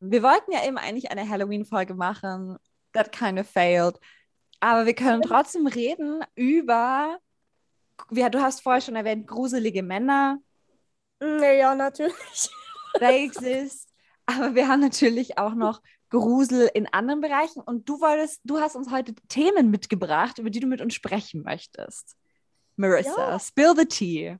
wir 0.00 0.22
wollten 0.22 0.52
ja 0.52 0.66
eben 0.66 0.78
eigentlich 0.78 1.10
eine 1.10 1.28
Halloween-Folge 1.28 1.94
machen. 1.94 2.58
That 2.92 3.12
kind 3.12 3.38
of 3.40 3.48
failed. 3.48 3.98
Aber 4.60 4.84
wir 4.84 4.94
können 4.94 5.22
trotzdem 5.22 5.66
reden 5.66 6.22
über, 6.34 7.18
ja, 8.10 8.28
du 8.28 8.42
hast 8.42 8.60
vorher 8.60 8.82
schon 8.82 8.96
erwähnt, 8.96 9.26
gruselige 9.26 9.82
Männer. 9.82 10.38
Naja, 11.18 11.74
natürlich. 11.74 12.50
They 12.98 13.24
exist. 13.24 13.88
Aber 14.26 14.54
wir 14.54 14.68
haben 14.68 14.80
natürlich 14.80 15.38
auch 15.38 15.54
noch 15.54 15.80
Grusel 16.10 16.70
in 16.74 16.86
anderen 16.92 17.20
Bereichen. 17.20 17.60
Und 17.60 17.88
du 17.88 18.00
wolltest, 18.00 18.40
du 18.44 18.58
hast 18.60 18.76
uns 18.76 18.90
heute 18.90 19.14
Themen 19.28 19.70
mitgebracht, 19.70 20.38
über 20.38 20.50
die 20.50 20.60
du 20.60 20.66
mit 20.66 20.80
uns 20.80 20.94
sprechen 20.94 21.42
möchtest. 21.42 22.16
Marissa, 22.76 23.30
Ja. 23.32 23.38
spill 23.38 23.74
the 23.76 23.86
tea. 23.86 24.36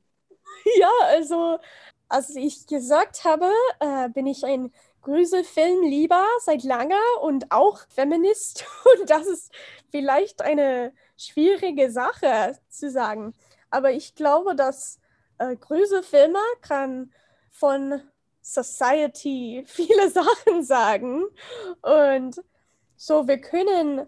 Ja, 0.77 0.89
also, 1.07 1.59
als 2.07 2.35
ich 2.35 2.67
gesagt 2.67 3.23
habe, 3.23 3.49
äh, 3.79 4.09
bin 4.09 4.27
ich 4.27 4.43
ein 4.45 4.71
Gruselfilmlieber 5.01 6.25
seit 6.39 6.63
langer 6.63 7.01
und 7.21 7.51
auch 7.51 7.79
Feminist. 7.89 8.65
Und 8.99 9.09
das 9.09 9.25
ist 9.27 9.51
vielleicht 9.89 10.41
eine 10.41 10.93
schwierige 11.17 11.91
Sache 11.91 12.57
zu 12.69 12.91
sagen. 12.91 13.33
Aber 13.71 13.91
ich 13.91 14.13
glaube, 14.15 14.55
dass 14.55 14.99
äh, 15.39 15.55
Gruselfilme 15.55 16.39
kann 16.61 17.11
von 17.49 18.01
Society 18.41 19.63
viele 19.67 20.09
Sachen 20.09 20.63
sagen. 20.63 21.23
Und 21.81 22.41
so, 22.97 23.27
wir 23.27 23.39
können 23.39 24.07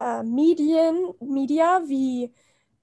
äh, 0.00 0.22
Medien, 0.22 1.14
Media 1.20 1.82
wie 1.86 2.32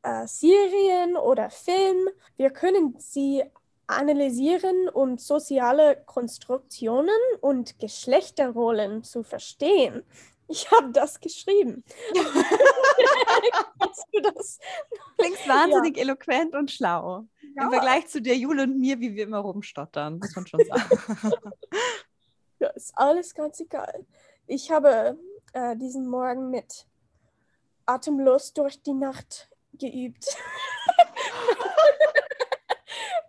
äh, 0.03 0.27
Serien 0.27 1.15
oder 1.15 1.49
Film, 1.49 2.09
wir 2.37 2.49
können 2.49 2.95
sie 2.97 3.43
analysieren, 3.87 4.89
um 4.89 5.17
soziale 5.17 6.01
Konstruktionen 6.05 7.09
und 7.41 7.77
Geschlechterrollen 7.79 9.03
zu 9.03 9.23
verstehen. 9.23 10.03
Ich 10.47 10.69
habe 10.71 10.91
das 10.91 11.19
geschrieben. 11.19 11.83
Kannst 13.79 14.05
du 14.13 14.21
das? 14.21 14.59
Klingst 15.17 15.47
wahnsinnig 15.47 15.97
eloquent 15.97 16.55
und 16.55 16.71
schlau. 16.71 17.25
Im 17.55 17.69
Vergleich 17.69 18.07
zu 18.07 18.21
der 18.21 18.35
Jule 18.35 18.63
und 18.63 18.79
mir, 18.79 18.99
wie 18.99 19.15
wir 19.15 19.23
immer 19.23 19.39
rumstottern, 19.39 20.19
muss 20.19 20.35
man 20.35 20.47
schon 20.47 20.61
sagen. 20.65 21.33
Ja, 22.59 22.67
ist 22.69 22.93
alles 22.95 23.33
ganz 23.33 23.59
egal. 23.59 24.05
Ich 24.45 24.69
habe 24.69 25.17
äh, 25.53 25.75
diesen 25.75 26.07
Morgen 26.07 26.51
mit 26.51 26.85
Atemlos 27.87 28.53
durch 28.53 28.79
die 28.83 28.93
Nacht 28.93 29.49
geübt. 29.73 30.23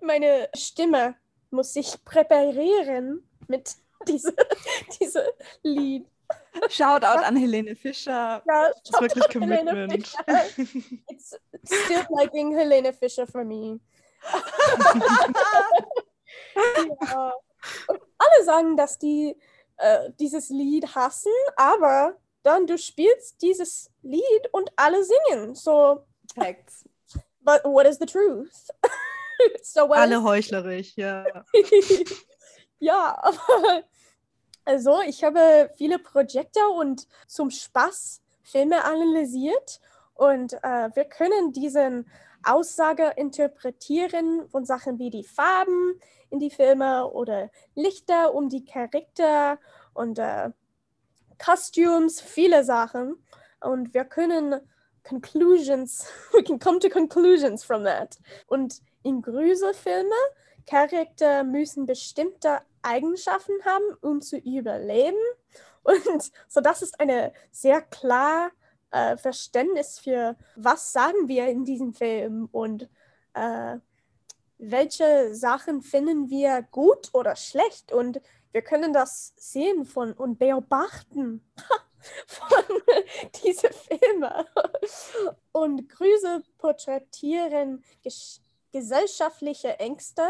Meine 0.03 0.51
Stimme 0.55 1.15
muss 1.51 1.73
sich 1.73 1.97
präparieren 2.05 3.27
mit 3.49 3.75
diesem 4.07 4.35
diese 5.01 5.33
Lied. 5.63 6.07
Shoutout 6.69 7.25
an 7.25 7.37
Helene 7.37 7.75
Fischer. 7.75 8.43
Ja, 8.47 8.69
Das 8.69 8.83
ist 8.85 9.01
wirklich 9.01 9.29
Commitment. 9.31 10.15
It's 11.09 11.39
still 11.65 12.05
liking 12.11 12.55
Helene 12.55 12.93
Fischer 12.93 13.27
for 13.27 13.45
me. 13.45 13.81
Ja. 16.55 17.33
Und 17.87 18.01
alle 18.19 18.45
sagen, 18.45 18.77
dass 18.77 18.99
die 18.99 19.37
äh, 19.77 20.11
dieses 20.19 20.51
Lied 20.51 20.95
hassen, 20.95 21.33
aber 21.57 22.17
dann 22.43 22.67
du 22.67 22.77
spielst 22.79 23.41
dieses 23.43 23.91
Lied 24.03 24.49
und 24.53 24.71
alle 24.77 25.05
singen. 25.05 25.55
So, 25.55 26.05
Facts. 26.35 26.85
but 27.41 27.65
what 27.65 27.87
is 27.87 27.99
the 27.99 28.07
truth? 28.07 28.69
so 29.63 29.91
Alle 29.93 30.17
is- 30.17 30.23
heuchlerisch, 30.23 30.97
ja. 30.97 31.25
ja, 32.79 33.17
aber 33.23 33.85
also 34.65 35.01
ich 35.03 35.25
habe 35.25 35.71
viele 35.77 35.99
Projekte 35.99 36.61
und 36.69 37.07
zum 37.27 37.51
Spaß 37.51 38.21
Filme 38.43 38.85
analysiert 38.85 39.81
und 40.15 40.53
äh, 40.63 40.91
wir 40.95 41.05
können 41.05 41.53
diesen 41.53 42.09
Aussage 42.45 43.13
interpretieren 43.17 44.49
von 44.49 44.65
Sachen 44.65 44.99
wie 44.99 45.11
die 45.11 45.25
Farben 45.25 46.01
in 46.31 46.39
die 46.39 46.51
Filme 46.51 47.11
oder 47.11 47.51
Lichter 47.75 48.35
um 48.35 48.49
die 48.49 48.65
Charakter 48.65 49.59
und 49.95 50.19
äh, 50.19 50.51
Costumes, 51.39 52.21
viele 52.21 52.65
Sachen 52.65 53.17
und 53.61 53.95
wir 53.95 54.05
können 54.05 54.61
conclusions, 55.05 56.07
we 56.33 56.43
can 56.43 56.59
come 56.59 56.79
to 56.79 56.89
conclusions 56.89 57.65
from 57.65 57.85
that. 57.85 58.19
Und 58.47 58.81
in 59.03 59.23
Gruselfilme 59.23 60.15
Charakter 60.67 61.45
müssen 61.45 61.87
bestimmte 61.87 62.61
Eigenschaften 62.83 63.65
haben, 63.65 63.97
um 64.01 64.21
zu 64.21 64.39
überleben. 64.39 65.17
Und 65.83 66.31
so 66.49 66.61
das 66.61 66.83
ist 66.83 67.01
eine 67.01 67.33
sehr 67.51 67.83
klar 67.83 68.51
äh, 68.93 69.17
Verständnis 69.17 69.99
für, 69.99 70.37
was 70.57 70.93
sagen 70.93 71.29
wir 71.29 71.49
in 71.49 71.65
diesem 71.65 71.93
Film 71.93 72.49
und 72.53 72.89
äh, 73.35 73.79
welche 74.59 75.35
Sachen 75.35 75.83
finden 75.83 76.31
wir 76.31 76.63
gut 76.71 77.11
oder 77.13 77.35
schlecht 77.35 77.93
und 77.93 78.21
wir 78.53 78.63
können 78.63 78.93
das 78.93 79.33
sehen 79.37 79.85
von 79.85 80.13
und 80.13 80.39
beobachten 80.39 81.45
von 82.27 82.65
diese 83.45 83.71
Filme. 83.71 84.47
Und 85.53 85.89
Grüße 85.89 86.43
porträtieren 86.59 87.85
ges 88.03 88.41
gesellschaftliche 88.73 89.79
Ängste 89.79 90.27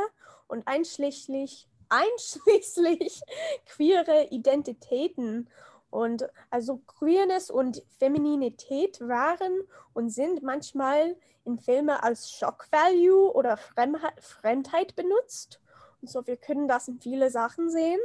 und 0.48 0.66
einschließlich, 0.66 1.68
einschließlich 1.88 3.22
queere 3.66 4.26
Identitäten. 4.30 5.48
Und 5.92 6.26
also 6.48 6.78
Queerness 6.86 7.50
und 7.50 7.82
Femininität 7.98 8.98
waren 9.02 9.60
und 9.92 10.08
sind 10.08 10.42
manchmal 10.42 11.18
in 11.44 11.58
Filmen 11.58 11.90
als 11.90 12.32
Shock 12.32 12.66
Value 12.70 13.30
oder 13.34 13.58
Fremdheit, 13.58 14.96
benutzt. 14.96 15.60
Und 16.00 16.08
so, 16.08 16.26
wir 16.26 16.38
können 16.38 16.66
das 16.66 16.88
in 16.88 16.98
viele 16.98 17.30
Sachen 17.30 17.68
sehen. 17.68 18.00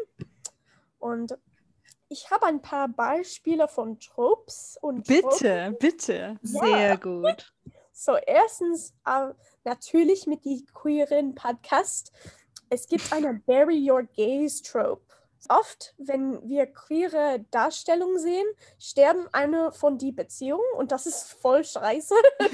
Und 1.00 1.38
ich 2.10 2.30
habe 2.30 2.48
ein 2.48 2.62
paar 2.62 2.90
Beispiele 2.90 3.70
von 3.70 3.98
Tropes 4.02 4.78
und 4.82 5.08
Bitte, 5.08 5.22
Tropen. 5.22 5.78
bitte. 5.80 6.40
Sehr 6.42 6.98
gut. 6.98 7.54
So, 7.94 8.18
erstens 8.18 8.94
äh, 9.06 9.30
natürlich 9.64 10.28
mit 10.28 10.44
die 10.44 10.66
queeren 10.74 11.36
Podcast. 11.36 12.12
Es 12.70 12.86
gibt 12.86 13.14
eine 13.14 13.36
Bury 13.46 13.90
Your 13.90 14.04
Gaze 14.04 14.62
Trope. 14.62 15.07
Oft, 15.50 15.94
wenn 15.98 16.48
wir 16.48 16.66
queere 16.68 17.46
Darstellungen 17.52 18.20
sehen, 18.20 18.48
sterben 18.80 19.28
eine 19.32 19.72
von 19.72 19.98
die 19.98 20.12
Beziehungen 20.12 20.66
und 20.76 20.92
das 20.92 21.06
ist 21.06 21.32
voll 21.34 21.64
scheiße. 21.64 22.16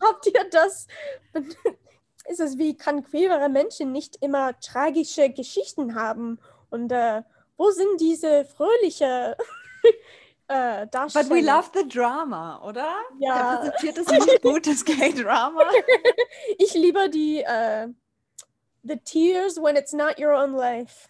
Habt 0.00 0.26
ihr 0.26 0.44
das? 0.50 0.86
Ist 2.28 2.40
es 2.40 2.56
wie, 2.56 2.76
kann 2.76 3.04
queere 3.04 3.48
Menschen 3.48 3.92
nicht 3.92 4.16
immer 4.20 4.58
tragische 4.60 5.30
Geschichten 5.30 5.94
haben? 5.94 6.38
Und 6.70 6.92
äh, 6.92 7.22
wo 7.56 7.70
sind 7.70 8.00
diese 8.00 8.44
fröhliche 8.44 9.36
äh, 10.48 10.80
But 10.82 10.94
Darstellungen? 10.94 11.36
we 11.36 11.46
love 11.46 11.70
the 11.74 11.86
drama, 11.88 12.62
oder? 12.66 12.94
Ja. 13.18 13.60
Repräsentiert 13.60 13.98
das 13.98 14.26
nicht 14.26 14.42
gut, 14.42 14.66
das 14.66 14.84
Gay-Drama? 14.84 15.64
Ich 16.58 16.74
liebe 16.74 17.08
die 17.10 17.42
äh, 17.42 17.88
The 18.84 18.96
Tears 18.96 19.58
when 19.58 19.76
it's 19.76 19.92
not 19.92 20.18
your 20.18 20.32
own 20.32 20.52
life. 20.52 21.06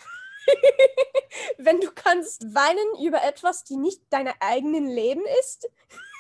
Wenn 1.59 1.81
du 1.81 1.91
kannst 1.93 2.55
weinen 2.55 3.05
über 3.05 3.23
etwas, 3.23 3.65
die 3.65 3.77
nicht 3.77 4.03
deine 4.11 4.35
eigenen 4.41 4.87
Leben 4.89 5.23
ist, 5.41 5.71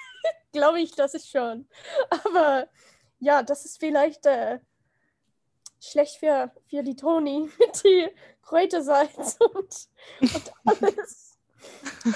glaube 0.52 0.80
ich, 0.80 0.94
das 0.94 1.14
ist 1.14 1.28
schon. 1.28 1.68
Aber 2.24 2.68
ja, 3.18 3.42
das 3.42 3.64
ist 3.64 3.78
vielleicht 3.78 4.26
äh, 4.26 4.60
schlecht 5.80 6.16
für, 6.18 6.52
für 6.68 6.82
die 6.82 6.96
Toni 6.96 7.50
mit 7.58 7.84
die 7.84 8.08
Kräutersalz 8.42 9.36
und, 9.40 9.88
und 10.20 10.52
alles. 10.64 11.38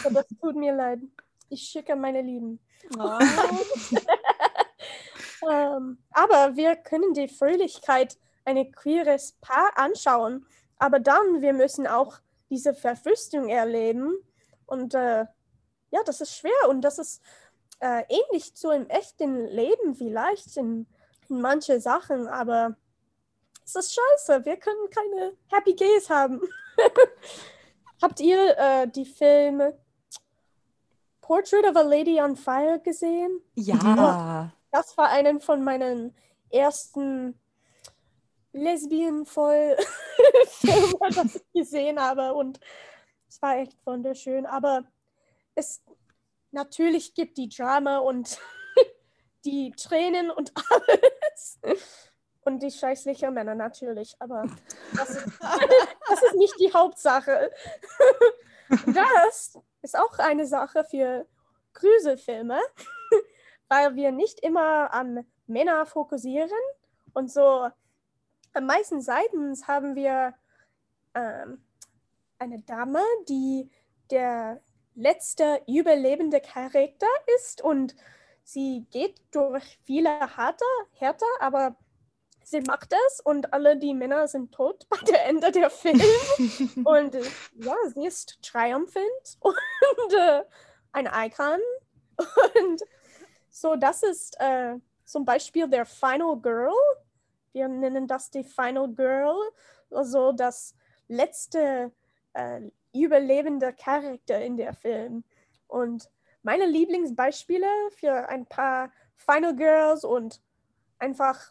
Aber 0.04 0.22
das 0.22 0.26
tut 0.40 0.56
mir 0.56 0.74
leid. 0.74 1.00
Ich 1.48 1.62
schicke 1.62 1.94
meine 1.94 2.22
Lieben. 2.22 2.60
Oh. 2.98 3.18
Ähm, 5.48 5.98
aber 6.10 6.56
wir 6.56 6.76
können 6.76 7.12
die 7.14 7.28
Fröhlichkeit 7.28 8.18
ein 8.46 8.72
queeres 8.72 9.32
Paar 9.40 9.72
anschauen. 9.76 10.46
Aber 10.78 11.00
dann, 11.00 11.42
wir 11.42 11.52
müssen 11.52 11.86
auch 11.86 12.18
diese 12.50 12.74
Verwüstung 12.74 13.48
erleben. 13.48 14.14
Und 14.66 14.94
äh, 14.94 15.26
ja, 15.90 16.02
das 16.04 16.20
ist 16.20 16.36
schwer 16.36 16.68
und 16.68 16.82
das 16.82 16.98
ist 16.98 17.22
äh, 17.80 18.04
ähnlich 18.08 18.54
zu 18.54 18.70
im 18.70 18.88
echten 18.88 19.46
Leben 19.46 19.94
vielleicht 19.94 20.56
in, 20.56 20.86
in 21.28 21.40
manche 21.40 21.80
Sachen. 21.80 22.26
Aber 22.28 22.76
es 23.64 23.74
ist 23.74 23.94
scheiße. 23.94 24.44
Wir 24.44 24.56
können 24.56 24.90
keine 24.90 25.32
Happy 25.48 25.74
Gays 25.74 26.08
haben. 26.08 26.40
Habt 28.02 28.20
ihr 28.20 28.56
äh, 28.58 28.88
die 28.88 29.06
Filme 29.06 29.78
Portrait 31.20 31.64
of 31.68 31.76
a 31.76 31.82
Lady 31.82 32.20
on 32.20 32.36
Fire 32.36 32.78
gesehen? 32.78 33.40
Ja. 33.54 34.52
Das 34.70 34.96
war 34.96 35.08
einen 35.08 35.40
von 35.40 35.64
meinen 35.64 36.14
ersten 36.50 37.38
lesbienvoll 38.56 39.76
Filme, 40.46 41.10
das 41.14 41.36
ich 41.36 41.52
gesehen 41.52 42.00
habe. 42.00 42.34
Und 42.34 42.58
es 43.28 43.40
war 43.40 43.58
echt 43.58 43.76
wunderschön. 43.86 44.46
Aber 44.46 44.84
es 45.54 45.82
natürlich 46.50 47.14
gibt 47.14 47.36
die 47.38 47.48
Drama 47.48 47.98
und 47.98 48.38
die 49.44 49.72
Tränen 49.72 50.30
und 50.30 50.52
alles. 50.56 51.60
Und 52.40 52.62
die 52.62 52.70
scheißlichen 52.70 53.34
Männer 53.34 53.54
natürlich. 53.54 54.16
Aber 54.20 54.46
das 54.96 55.10
ist, 55.10 55.26
das 56.08 56.22
ist 56.22 56.36
nicht 56.36 56.58
die 56.58 56.72
Hauptsache. 56.72 57.50
Das 58.86 59.58
ist 59.82 59.98
auch 59.98 60.18
eine 60.18 60.46
Sache 60.46 60.84
für 60.84 61.26
Gruselfilme, 61.74 62.58
weil 63.68 63.94
wir 63.96 64.12
nicht 64.12 64.40
immer 64.40 64.92
an 64.92 65.26
Männer 65.46 65.86
fokussieren. 65.86 66.50
Und 67.12 67.30
so 67.30 67.68
am 68.56 68.66
meisten 68.66 69.00
Seitens 69.00 69.68
haben 69.68 69.94
wir 69.94 70.34
ähm, 71.14 71.64
eine 72.38 72.60
Dame, 72.60 73.02
die 73.28 73.70
der 74.10 74.60
letzte 74.94 75.62
überlebende 75.66 76.40
Charakter 76.40 77.06
ist 77.36 77.62
und 77.62 77.94
sie 78.42 78.86
geht 78.90 79.20
durch 79.30 79.78
viele 79.84 80.08
harte, 80.36 80.64
Härte, 80.92 81.26
aber 81.40 81.76
sie 82.42 82.60
macht 82.60 82.94
es 83.08 83.20
und 83.20 83.52
alle 83.52 83.76
die 83.76 83.92
Männer 83.92 84.28
sind 84.28 84.52
tot 84.52 84.88
bei 84.88 84.98
der 85.08 85.26
Ende 85.26 85.50
der 85.50 85.68
Film. 85.68 86.00
und 86.84 87.14
äh, 87.14 87.24
ja, 87.56 87.74
sie 87.94 88.06
ist 88.06 88.38
triumphant 88.42 89.04
und 89.40 90.14
äh, 90.14 90.44
ein 90.92 91.08
Icon. 91.12 91.60
Und 92.16 92.82
so, 93.50 93.76
das 93.76 94.02
ist 94.02 94.36
äh, 94.40 94.76
zum 95.04 95.24
Beispiel 95.24 95.68
der 95.68 95.84
Final 95.84 96.40
Girl. 96.40 96.72
Wir 97.56 97.66
nennen 97.68 98.06
das 98.06 98.30
die 98.30 98.44
Final 98.44 98.92
Girl, 98.92 99.34
also 99.90 100.32
das 100.32 100.74
letzte 101.08 101.90
äh, 102.34 102.70
überlebende 102.92 103.72
Charakter 103.72 104.42
in 104.42 104.58
der 104.58 104.74
Film. 104.74 105.24
Und 105.66 106.10
meine 106.42 106.66
Lieblingsbeispiele 106.66 107.66
für 107.92 108.28
ein 108.28 108.44
paar 108.44 108.92
Final 109.16 109.56
Girls 109.56 110.04
und 110.04 110.42
einfach 110.98 111.50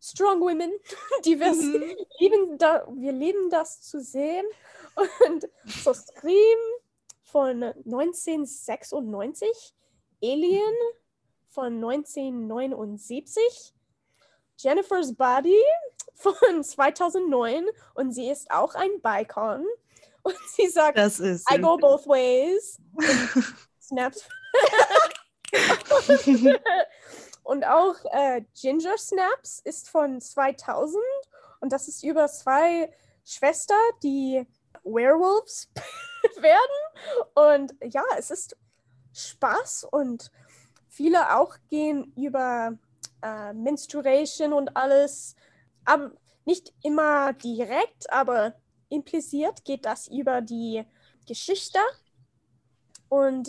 Strong 0.00 0.40
Women, 0.40 0.72
die 1.26 1.38
wir 1.38 1.52
Mhm. 1.52 1.96
lieben, 2.18 2.56
da, 2.56 2.88
wir 2.90 3.12
lieben 3.12 3.50
das 3.50 3.82
zu 3.82 4.00
sehen. 4.00 4.46
Und 5.26 5.50
so 5.66 5.92
Scream 5.92 6.58
von 7.24 7.62
1996, 7.62 9.74
Alien 10.22 10.74
von 11.50 11.74
1979, 11.74 13.74
Jennifer's 14.62 15.14
Body 15.14 15.60
von 16.14 16.34
2009 16.64 17.66
und 17.94 18.12
sie 18.12 18.30
ist 18.30 18.50
auch 18.50 18.74
ein 18.74 18.90
Bicon. 19.02 19.66
Und 20.24 20.36
sie 20.54 20.68
sagt, 20.68 20.96
Das 20.96 21.18
ist. 21.18 21.50
I 21.52 21.60
go 21.60 21.76
both 21.76 22.06
ways. 22.06 22.78
Und 22.94 23.04
Snaps. 23.80 24.24
und 27.42 27.64
auch 27.64 27.96
äh, 28.12 28.42
Ginger 28.54 28.96
Snaps 28.96 29.60
ist 29.64 29.90
von 29.90 30.20
2000 30.20 31.02
und 31.60 31.72
das 31.72 31.88
ist 31.88 32.04
über 32.04 32.28
zwei 32.28 32.90
Schwestern, 33.24 33.76
die 34.02 34.46
Werewolves 34.84 35.68
werden. 36.40 37.28
Und 37.34 37.74
ja, 37.92 38.04
es 38.16 38.30
ist 38.30 38.56
Spaß 39.12 39.88
und 39.90 40.30
viele 40.88 41.36
auch 41.36 41.56
gehen 41.68 42.12
über 42.16 42.78
äh, 43.22 43.52
Menstruation 43.52 44.52
und 44.52 44.76
alles. 44.76 45.34
Aber 45.84 46.12
nicht 46.44 46.72
immer 46.82 47.32
direkt, 47.32 48.10
aber 48.12 48.54
impliziert 48.88 49.64
geht 49.64 49.84
das 49.84 50.08
über 50.08 50.40
die 50.40 50.84
Geschichte. 51.26 51.78
Und 53.08 53.48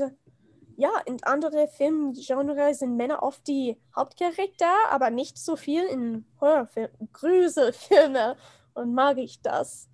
ja, 0.75 0.91
in 1.05 1.23
anderen 1.23 1.67
Filmgenres 1.67 2.79
sind 2.79 2.95
Männer 2.95 3.21
oft 3.23 3.47
die 3.47 3.79
Hauptcharakter, 3.95 4.73
aber 4.89 5.09
nicht 5.09 5.37
so 5.37 5.55
viel 5.55 5.83
in 5.83 6.25
Horrorfilmen, 6.41 7.09
Gruselfilme. 7.13 8.35
Und 8.73 8.93
mag 8.93 9.19
ich 9.19 9.41
das. 9.41 9.87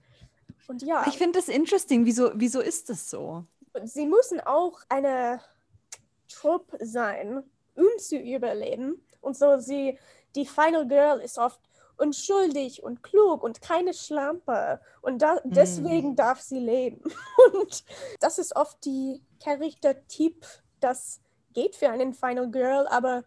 Und 0.67 0.83
ja, 0.83 1.05
Ich 1.07 1.17
finde 1.17 1.39
das 1.39 1.49
interesting. 1.49 2.05
Wieso, 2.05 2.31
wieso 2.35 2.61
ist 2.61 2.89
das 2.89 3.09
so? 3.09 3.45
sie 3.83 4.05
müssen 4.05 4.39
auch 4.41 4.79
eine 4.89 5.41
Truppe 6.27 6.85
sein, 6.85 7.43
um 7.75 7.87
zu 7.97 8.17
überleben. 8.17 9.01
Und 9.21 9.37
so 9.37 9.57
sie, 9.57 9.97
die 10.35 10.45
Final 10.45 10.87
Girl 10.87 11.19
ist 11.19 11.37
oft 11.37 11.59
unschuldig 11.97 12.81
und 12.83 13.03
klug 13.03 13.43
und 13.43 13.61
keine 13.61 13.93
Schlampe. 13.93 14.79
Und 15.01 15.21
da, 15.21 15.39
deswegen 15.43 16.15
darf 16.15 16.39
sie 16.39 16.59
leben. 16.59 17.01
Und 17.53 17.83
das 18.19 18.39
ist 18.39 18.55
oft 18.55 18.83
die 18.85 19.21
Charaktertyp, 19.43 20.45
das 20.79 21.19
geht 21.53 21.75
für 21.75 21.89
einen 21.89 22.13
Final 22.13 22.49
Girl, 22.49 22.87
aber 22.87 23.23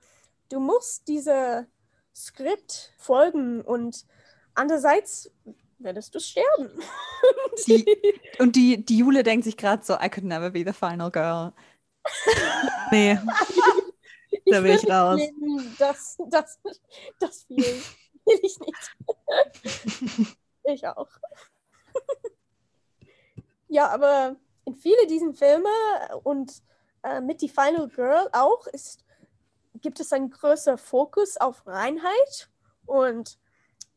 du 0.48 0.60
musst 0.60 1.08
diese 1.08 1.66
Skript 2.14 2.92
folgen 2.98 3.62
und 3.62 4.06
andererseits 4.54 5.30
würdest 5.78 6.14
du 6.14 6.20
sterben. 6.20 6.70
Die, 7.66 7.84
und 8.38 8.56
die, 8.56 8.84
die 8.84 8.98
Jule 8.98 9.22
denkt 9.22 9.44
sich 9.44 9.56
gerade 9.56 9.84
so, 9.84 9.94
I 9.94 10.08
could 10.08 10.24
never 10.24 10.50
be 10.50 10.64
the 10.66 10.72
final 10.72 11.10
girl. 11.10 11.52
Nee, 12.90 13.18
da 14.46 14.62
will 14.62 14.74
ich 14.74 14.88
raus. 14.88 15.16
nicht 15.16 15.34
leben. 15.36 15.76
Das, 15.78 16.16
das, 16.28 16.58
das 17.18 17.48
will, 17.48 17.58
will 18.26 18.40
ich 18.42 18.58
nicht. 18.58 20.36
ich 20.64 20.86
auch. 20.86 21.08
ja, 23.68 23.88
aber 23.88 24.36
in 24.64 24.74
viele 24.74 25.06
diesen 25.06 25.34
Filme 25.34 25.68
und 26.22 26.62
äh, 27.02 27.20
mit 27.20 27.42
die 27.42 27.48
Final 27.48 27.88
Girl 27.88 28.28
auch 28.32 28.66
ist, 28.68 29.04
gibt 29.80 30.00
es 30.00 30.12
einen 30.12 30.30
größeren 30.30 30.78
Fokus 30.78 31.36
auf 31.36 31.66
Reinheit 31.66 32.48
und 32.86 33.38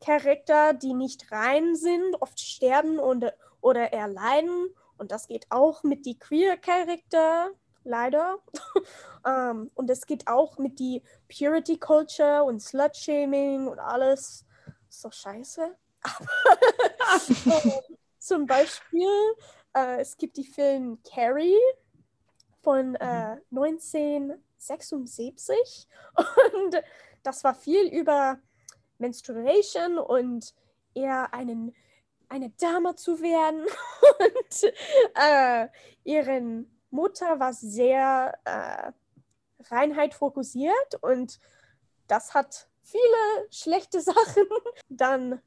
Charakter, 0.04 0.74
die 0.74 0.94
nicht 0.94 1.32
rein 1.32 1.76
sind, 1.76 2.16
oft 2.22 2.40
sterben 2.40 3.00
und, 3.00 3.32
oder 3.62 3.94
erleiden. 3.94 4.70
Und 4.98 5.12
das 5.12 5.28
geht 5.28 5.46
auch 5.50 5.84
mit 5.84 6.06
die 6.06 6.18
Queer-Charakter, 6.18 7.52
leider. 7.86 8.40
ähm, 9.26 9.72
und 9.76 9.90
es 9.90 10.06
geht 10.06 10.28
auch 10.28 10.58
mit 10.58 10.80
die 10.80 11.02
Purity 11.30 11.78
Culture 11.78 12.44
und 12.44 12.62
Slut-Shaming 12.62 13.68
und 13.68 13.80
alles. 13.80 14.46
Doch 15.02 15.14
scheiße. 15.14 15.76
Ähm, 17.46 17.72
Zum 18.20 18.46
Beispiel, 18.46 19.08
äh, 19.76 20.02
es 20.02 20.18
gibt 20.18 20.38
die 20.38 20.46
Film 20.46 21.00
Carrie 21.04 21.60
von 22.62 22.96
äh, 22.96 23.38
1976 23.52 25.88
und 26.54 26.82
das 27.24 27.44
war 27.44 27.54
viel 27.54 27.88
über 27.88 28.40
Menstruation 28.98 29.98
und 29.98 30.56
eher 30.94 31.34
einen, 31.34 31.76
eine 32.30 32.52
Dame 32.52 32.96
zu 32.96 33.20
werden 33.22 33.66
und 34.20 34.64
äh, 35.16 35.68
ihren 36.04 36.75
Mutter 36.96 37.40
war 37.40 37.54
sehr 37.54 38.38
äh, 38.46 38.92
Reinheit 39.70 40.14
fokussiert 40.14 40.96
und 41.02 41.40
das 42.08 42.34
hat 42.34 42.68
viele 42.82 43.48
schlechte 43.52 44.02
Sachen 44.12 44.48
dann 44.90 45.42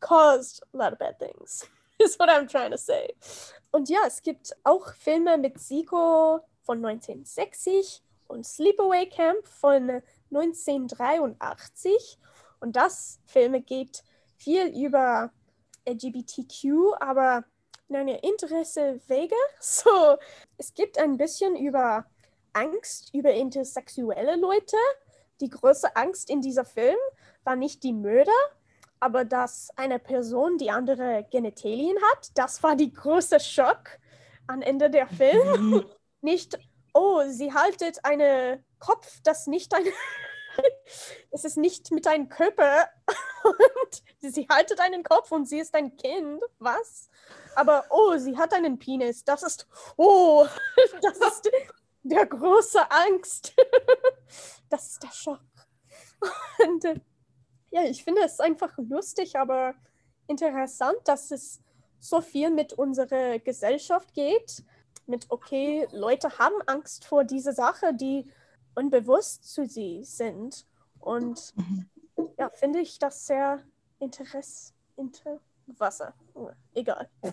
caused 0.00 0.62
a 0.72 0.76
lot 0.76 0.92
of 0.92 0.98
bad 0.98 1.18
things. 1.18 1.66
Is 1.98 2.18
what 2.18 2.28
I'm 2.28 2.48
trying 2.48 2.72
to 2.72 2.76
say. 2.76 3.14
Und 3.70 3.88
ja, 3.88 4.00
es 4.06 4.22
gibt 4.22 4.52
auch 4.64 4.92
Filme 4.94 5.38
mit 5.38 5.60
Siko 5.60 6.40
von 6.62 6.84
1960 6.84 8.02
und 8.28 8.44
Sleepaway 8.44 9.06
Camp 9.08 9.46
von 9.46 10.02
1983. 10.30 12.18
Und 12.60 12.76
das 12.76 13.20
Filme 13.24 13.60
geht 13.60 14.02
viel 14.36 14.66
über 14.66 15.30
LGBTQ, 15.86 16.94
aber 16.98 17.44
in 17.92 17.96
eine 17.96 18.18
Interesse 18.20 19.00
Wege. 19.06 19.36
So, 19.60 20.16
es 20.56 20.72
gibt 20.74 20.98
ein 20.98 21.16
bisschen 21.16 21.56
über 21.56 22.06
Angst 22.54 23.10
über 23.14 23.32
intersexuelle 23.32 24.36
Leute. 24.36 24.76
Die 25.40 25.48
größte 25.48 25.94
Angst 25.96 26.30
in 26.30 26.40
dieser 26.40 26.64
Film 26.64 26.96
war 27.44 27.56
nicht 27.56 27.82
die 27.82 27.92
Mörder, 27.92 28.30
aber 29.00 29.24
dass 29.24 29.70
eine 29.76 29.98
Person 29.98 30.58
die 30.58 30.70
andere 30.70 31.26
Genitalien 31.30 31.96
hat. 32.12 32.30
Das 32.34 32.62
war 32.62 32.76
die 32.76 32.92
größte 32.92 33.40
Schock 33.40 33.98
am 34.46 34.62
Ende 34.62 34.90
der 34.90 35.06
Film. 35.06 35.84
nicht, 36.20 36.58
oh, 36.94 37.22
sie 37.28 37.52
haltet 37.52 38.04
einen 38.04 38.64
Kopf, 38.78 39.20
das 39.22 39.46
nicht 39.46 39.74
ein 39.74 39.84
es 41.30 41.44
ist 41.44 41.56
nicht 41.56 41.90
mit 41.90 42.06
deinem 42.06 42.28
Körper 42.28 42.88
und 43.44 44.02
sie 44.20 44.46
haltet 44.48 44.80
einen 44.80 45.02
Kopf 45.02 45.32
und 45.32 45.48
sie 45.48 45.58
ist 45.58 45.74
ein 45.74 45.96
Kind. 45.96 46.42
Was? 46.58 47.08
Aber 47.54 47.84
oh, 47.90 48.16
sie 48.16 48.36
hat 48.36 48.54
einen 48.54 48.78
Penis. 48.78 49.24
Das 49.24 49.42
ist 49.42 49.66
oh, 49.96 50.46
das 51.02 51.18
ist 51.18 51.50
der 52.02 52.26
große 52.26 52.90
Angst. 52.90 53.54
das 54.68 54.92
ist 54.92 55.02
der 55.02 55.12
Schock. 55.12 55.40
Und 56.64 56.84
äh, 56.84 57.00
ja, 57.70 57.82
ich 57.84 58.04
finde 58.04 58.22
es 58.22 58.40
einfach 58.40 58.76
lustig, 58.76 59.36
aber 59.36 59.74
interessant, 60.26 60.98
dass 61.04 61.30
es 61.30 61.60
so 61.98 62.20
viel 62.20 62.50
mit 62.50 62.72
unserer 62.72 63.38
Gesellschaft 63.38 64.12
geht. 64.14 64.64
Mit 65.06 65.26
okay, 65.30 65.86
Leute 65.92 66.38
haben 66.38 66.60
Angst 66.66 67.04
vor 67.04 67.24
dieser 67.24 67.52
Sache, 67.52 67.94
die 67.94 68.30
unbewusst 68.74 69.52
zu 69.52 69.66
sie 69.66 70.04
sind. 70.04 70.66
Und 71.02 71.54
ja, 72.38 72.50
finde 72.50 72.80
ich 72.80 72.98
das 72.98 73.26
sehr 73.26 73.60
interess 73.98 74.74
inter 74.96 75.40
Wasser. 75.66 76.14
Egal. 76.74 77.08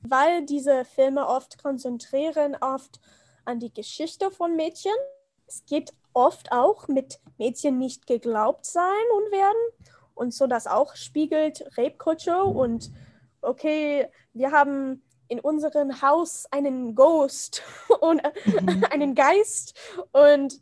Weil 0.00 0.44
diese 0.44 0.84
Filme 0.84 1.26
oft 1.26 1.62
konzentrieren 1.62 2.56
oft 2.60 3.00
an 3.44 3.60
die 3.60 3.72
Geschichte 3.72 4.30
von 4.30 4.56
Mädchen. 4.56 4.92
Es 5.46 5.64
geht 5.64 5.92
oft 6.12 6.52
auch 6.52 6.88
mit 6.88 7.20
Mädchen 7.38 7.78
nicht 7.78 8.06
geglaubt 8.06 8.66
sein 8.66 9.04
und 9.16 9.32
werden. 9.32 9.90
Und 10.14 10.34
so 10.34 10.46
das 10.46 10.66
auch 10.66 10.94
spiegelt 10.96 11.64
Rape 11.78 11.96
Culture 11.96 12.44
und 12.44 12.90
okay, 13.40 14.08
wir 14.32 14.52
haben 14.52 15.02
in 15.28 15.40
unserem 15.40 16.02
Haus 16.02 16.46
einen 16.50 16.94
Ghost 16.94 17.62
und 18.00 18.22
Mhm. 18.44 18.84
einen 18.90 19.14
Geist 19.14 19.74
und 20.12 20.60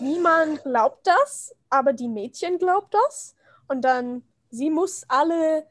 niemand 0.00 0.62
glaubt 0.62 1.06
das, 1.06 1.54
aber 1.70 1.92
die 1.92 2.08
Mädchen 2.08 2.58
glaubt 2.58 2.94
das 2.94 3.34
und 3.68 3.82
dann 3.82 4.22
sie 4.50 4.70
muss 4.70 5.04
alle 5.08 5.66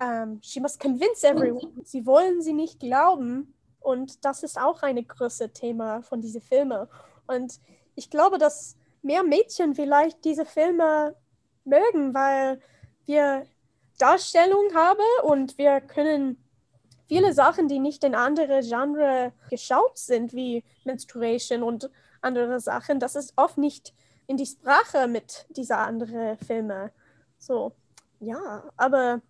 ähm, 0.00 0.40
she 0.42 0.60
must 0.60 0.78
convince 0.78 1.26
everyone. 1.26 1.72
Sie 1.84 2.04
wollen 2.04 2.42
sie 2.42 2.52
nicht 2.52 2.80
glauben 2.80 3.54
und 3.80 4.24
das 4.24 4.42
ist 4.42 4.60
auch 4.60 4.82
ein 4.82 5.06
großes 5.06 5.52
Thema 5.52 6.02
von 6.02 6.20
diesen 6.20 6.42
Filmen 6.42 6.86
und 7.26 7.60
ich 7.94 8.10
glaube, 8.10 8.38
dass 8.38 8.76
mehr 9.02 9.22
Mädchen 9.22 9.74
vielleicht 9.74 10.24
diese 10.24 10.44
Filme 10.44 11.16
mögen, 11.64 12.14
weil 12.14 12.60
wir 13.06 13.46
Darstellung 13.98 14.74
haben 14.74 15.00
und 15.22 15.56
wir 15.58 15.80
können 15.80 16.42
viele 17.08 17.32
Sachen, 17.32 17.68
die 17.68 17.78
nicht 17.78 18.04
in 18.04 18.14
andere 18.14 18.60
Genre 18.60 19.32
geschaut 19.48 19.96
sind, 19.96 20.34
wie 20.34 20.64
Menstruation 20.84 21.62
und 21.62 21.90
andere 22.26 22.60
Sachen, 22.60 23.00
das 23.00 23.16
ist 23.16 23.32
oft 23.36 23.56
nicht 23.56 23.94
in 24.26 24.36
die 24.36 24.46
Sprache 24.46 25.06
mit 25.06 25.46
dieser 25.50 25.78
anderen 25.78 26.36
Filme. 26.38 26.92
So, 27.38 27.72
ja, 28.20 28.64
aber 28.76 29.22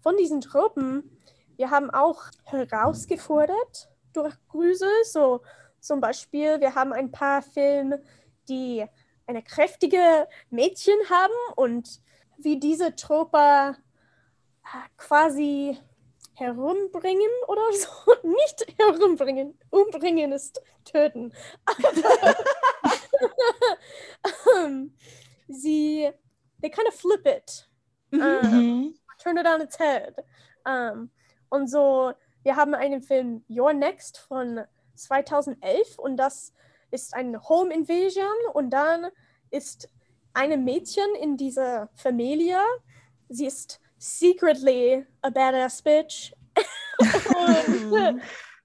von 0.00 0.16
diesen 0.16 0.40
Tropen, 0.40 1.18
wir 1.56 1.70
haben 1.70 1.90
auch 1.90 2.22
herausgefordert 2.44 3.88
durch 4.12 4.34
Grüße, 4.48 4.88
so 5.04 5.42
zum 5.80 6.00
Beispiel, 6.00 6.60
wir 6.60 6.74
haben 6.74 6.92
ein 6.92 7.10
paar 7.10 7.42
Filme, 7.42 8.02
die 8.48 8.84
eine 9.26 9.42
kräftige 9.42 10.26
Mädchen 10.50 10.98
haben 11.10 11.34
und 11.56 12.00
wie 12.38 12.58
diese 12.58 12.96
Trope 12.96 13.76
äh, 14.64 14.88
quasi 14.96 15.78
herumbringen 16.38 17.30
oder 17.48 17.72
so. 17.72 17.88
Nicht 18.22 18.74
herumbringen. 18.78 19.58
Umbringen 19.70 20.32
ist 20.32 20.60
töten. 20.84 21.32
Aber 21.64 21.88
ähm, 24.56 24.94
sie, 25.48 26.10
they 26.60 26.70
kind 26.70 26.88
of 26.88 26.94
flip 26.94 27.26
it. 27.26 27.68
Ähm, 28.12 28.18
Mhm. 28.20 28.94
turn 29.22 29.36
it 29.36 29.46
on 29.46 29.60
its 29.60 29.78
head. 29.78 30.14
Ähm, 30.66 31.10
und 31.50 31.68
so, 31.68 32.12
wir 32.42 32.56
haben 32.56 32.74
einen 32.74 33.02
Film 33.02 33.44
Your 33.48 33.72
Next 33.72 34.18
von 34.18 34.60
2011 34.94 35.98
und 35.98 36.16
das 36.16 36.52
ist 36.90 37.14
eine 37.14 37.42
Home 37.48 37.72
Invasion 37.74 38.32
und 38.54 38.70
dann 38.70 39.08
ist 39.50 39.88
eine 40.32 40.56
Mädchen 40.56 41.14
in 41.20 41.36
dieser 41.36 41.88
Familie. 41.94 42.58
Sie 43.28 43.46
ist 43.46 43.80
secretly 43.98 45.04
a 45.22 45.30
badass 45.30 45.82
bitch. 45.82 46.32
und, 46.98 47.96
äh, 47.96 48.14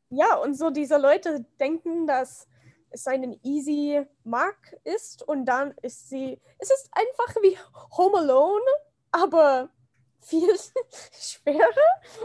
ja, 0.09 0.35
und 0.35 0.55
so 0.55 0.69
diese 0.69 0.97
Leute 0.97 1.45
denken, 1.59 2.07
dass 2.07 2.47
es 2.91 3.07
einen 3.07 3.39
easy 3.43 4.05
Mark 4.23 4.75
ist 4.83 5.27
und 5.27 5.45
dann 5.45 5.73
ist 5.81 6.09
sie, 6.09 6.39
es 6.59 6.69
ist 6.69 6.89
einfach 6.91 7.41
wie 7.41 7.57
Home 7.97 8.19
Alone, 8.19 8.65
aber 9.11 9.69
viel 10.19 10.55
schwerer 11.11 11.67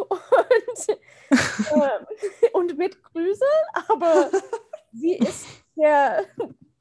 und, 0.09 0.99
ähm, 1.73 2.07
und 2.53 2.79
mit 2.79 3.03
Grüße, 3.03 3.45
aber 3.89 4.31
sie 4.93 5.17
ist 5.17 5.47
der, 5.77 6.25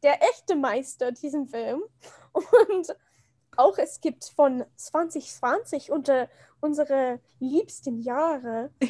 der 0.03 0.21
echte 0.21 0.55
Meister 0.55 1.11
diesem 1.11 1.47
Film 1.47 1.83
und 2.33 2.95
auch 3.57 3.77
es 3.77 4.01
gibt 4.01 4.25
von 4.25 4.65
2020 4.75 5.91
unter 5.91 6.29
unsere 6.59 7.19
liebsten 7.39 7.99
Jahre. 7.99 8.71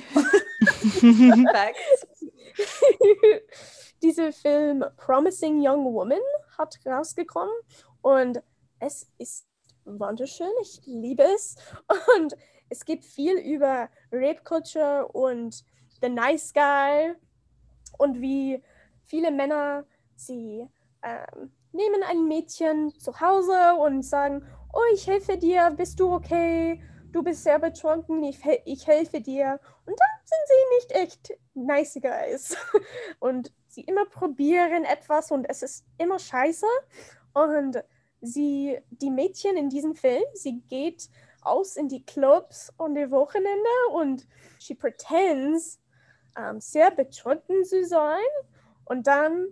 Dieser 4.02 4.32
Film 4.32 4.86
Promising 4.98 5.60
Young 5.60 5.86
Woman 5.86 6.20
hat 6.58 6.80
rausgekommen 6.86 7.54
Und 8.02 8.42
es 8.80 9.08
ist 9.18 9.48
wunderschön. 9.86 10.52
Ich 10.62 10.82
liebe 10.86 11.24
es. 11.24 11.56
Und 12.16 12.36
es 12.70 12.86
gibt 12.86 13.06
viel 13.06 13.38
über 13.38 13.90
Rape 14.12 14.44
Culture 14.44 15.08
und 15.08 15.64
The 16.02 16.10
Nice 16.10 16.54
Guy 16.54 17.16
und 17.98 18.22
wie 18.22 18.62
viele 19.06 19.32
Männer 19.32 19.86
sie 20.16 20.68
ähm, 21.02 21.52
nehmen 21.72 22.04
ein 22.04 22.28
Mädchen 22.28 22.94
zu 23.00 23.20
Hause 23.20 23.76
und 23.80 24.04
sagen, 24.04 24.46
oh, 24.78 24.94
ich 24.94 25.08
helfe 25.08 25.38
dir, 25.38 25.72
bist 25.76 26.00
du 26.00 26.14
okay? 26.14 26.82
Du 27.12 27.24
bist 27.24 27.44
sehr 27.44 27.58
betrunken, 27.58 28.24
ich, 28.24 28.40
ich 28.66 28.86
helfe 28.86 29.22
dir. 29.22 29.60
Und 29.86 30.00
dann 30.00 30.10
sind 30.24 30.48
sie 30.48 30.76
nicht 30.76 30.92
echt 31.04 31.40
nice 31.56 32.00
guys. 32.00 32.56
Und 33.20 33.52
sie 33.68 33.82
immer 33.82 34.06
probieren 34.06 34.86
etwas 34.86 35.32
und 35.32 35.46
es 35.50 35.64
ist 35.64 35.86
immer 35.98 36.20
scheiße. 36.20 36.66
Und 37.34 37.84
sie, 38.22 38.80
die 38.90 39.10
Mädchen 39.10 39.58
in 39.58 39.70
diesem 39.70 39.96
Film, 39.96 40.24
sie 40.34 40.62
geht 40.68 41.10
aus 41.42 41.76
in 41.76 41.88
die 41.88 42.04
Clubs 42.04 42.74
an 42.78 42.96
die 42.96 43.10
Wochenende 43.12 43.70
und 43.94 44.28
she 44.60 44.74
pretends 44.76 45.80
ähm, 46.36 46.60
sehr 46.60 46.92
betrunken 46.92 47.64
zu 47.64 47.86
sein. 47.86 48.18
Und 48.86 49.08
dann 49.08 49.48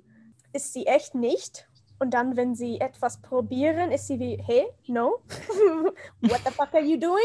ist 0.54 0.74
sie 0.74 0.88
echt 0.88 1.16
nicht. 1.16 1.68
Und 2.00 2.14
dann, 2.14 2.36
wenn 2.36 2.56
sie 2.56 2.80
etwas 2.80 3.22
probieren, 3.22 3.92
ist 3.92 4.08
sie 4.08 4.20
wie, 4.20 4.42
hey, 4.46 4.68
no, 4.88 5.22
what 6.22 6.42
the 6.46 6.52
fuck 6.52 6.74
are 6.74 6.84
you 6.84 6.98
doing? 6.98 7.22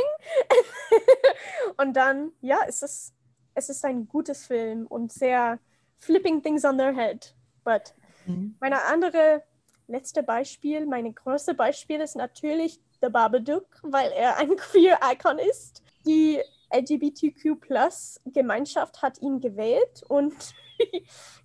und 1.77 1.95
dann, 1.95 2.33
ja, 2.41 2.59
es 2.69 2.83
ist, 2.83 3.15
es 3.55 3.69
ist 3.69 3.85
ein 3.85 4.07
gutes 4.07 4.47
Film 4.47 4.87
und 4.87 5.13
sehr 5.13 5.59
flipping 5.99 6.43
things 6.43 6.65
on 6.65 6.79
their 6.79 6.95
head. 6.95 7.35
But 7.65 7.95
Mhm. 8.27 8.57
meine 8.61 8.85
andere 8.85 9.43
letzte 9.87 10.23
Beispiel, 10.23 10.85
meine 10.87 11.13
größte 11.13 11.53
Beispiel 11.55 12.01
ist 12.01 12.17
natürlich 12.17 12.81
The 13.01 13.09
Babadook, 13.09 13.67
weil 13.83 14.13
er 14.13 14.37
ein 14.39 14.57
queer 14.57 14.99
Icon 15.13 15.39
ist. 15.39 15.83
Die 16.07 16.41
LGBTQ-Plus-Gemeinschaft 16.73 19.03
hat 19.03 19.21
ihn 19.21 19.41
gewählt 19.41 20.05
und 20.09 20.35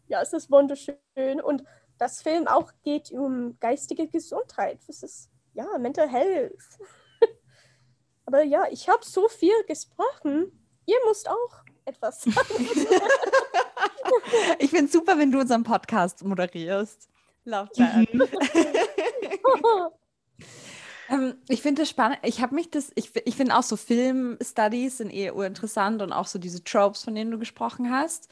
ja, 0.07 0.21
es 0.21 0.31
ist 0.33 0.51
wunderschön. 0.51 1.41
Und 1.43 1.63
das 1.97 2.21
Film 2.21 2.47
auch 2.47 2.71
geht 2.83 3.11
um 3.11 3.57
geistige 3.59 4.07
Gesundheit. 4.07 4.79
Das 4.87 5.03
ist 5.03 5.29
ja 5.53 5.65
Mental 5.77 6.09
Health. 6.09 6.63
Aber 8.25 8.43
ja, 8.43 8.65
ich 8.71 8.89
habe 8.89 9.03
so 9.03 9.27
viel 9.27 9.63
gesprochen. 9.67 10.51
Ihr 10.85 10.97
müsst 11.07 11.29
auch 11.29 11.63
etwas 11.85 12.21
sagen. 12.21 12.67
Ich 14.59 14.69
finde 14.69 14.85
es 14.85 14.91
super, 14.91 15.17
wenn 15.17 15.31
du 15.31 15.39
unseren 15.39 15.63
Podcast 15.63 16.23
moderierst. 16.23 17.09
Love 17.43 17.69
that. 17.75 18.07
Ähm, 21.07 21.35
ich 21.47 21.61
finde 21.61 21.83
das 21.83 21.89
spannend. 21.89 22.17
Ich 22.23 22.41
habe 22.41 22.55
mich 22.55 22.71
das, 22.71 22.91
ich, 22.95 23.11
ich 23.25 23.35
finde 23.35 23.55
auch 23.55 23.63
so 23.63 23.77
Film-Studies 23.77 24.97
sind 24.97 25.13
eh 25.13 25.29
urinteressant 25.29 26.01
und 26.01 26.11
auch 26.11 26.25
so 26.25 26.39
diese 26.39 26.63
Tropes, 26.63 27.03
von 27.03 27.13
denen 27.13 27.29
du 27.29 27.37
gesprochen 27.37 27.91
hast. 27.91 28.27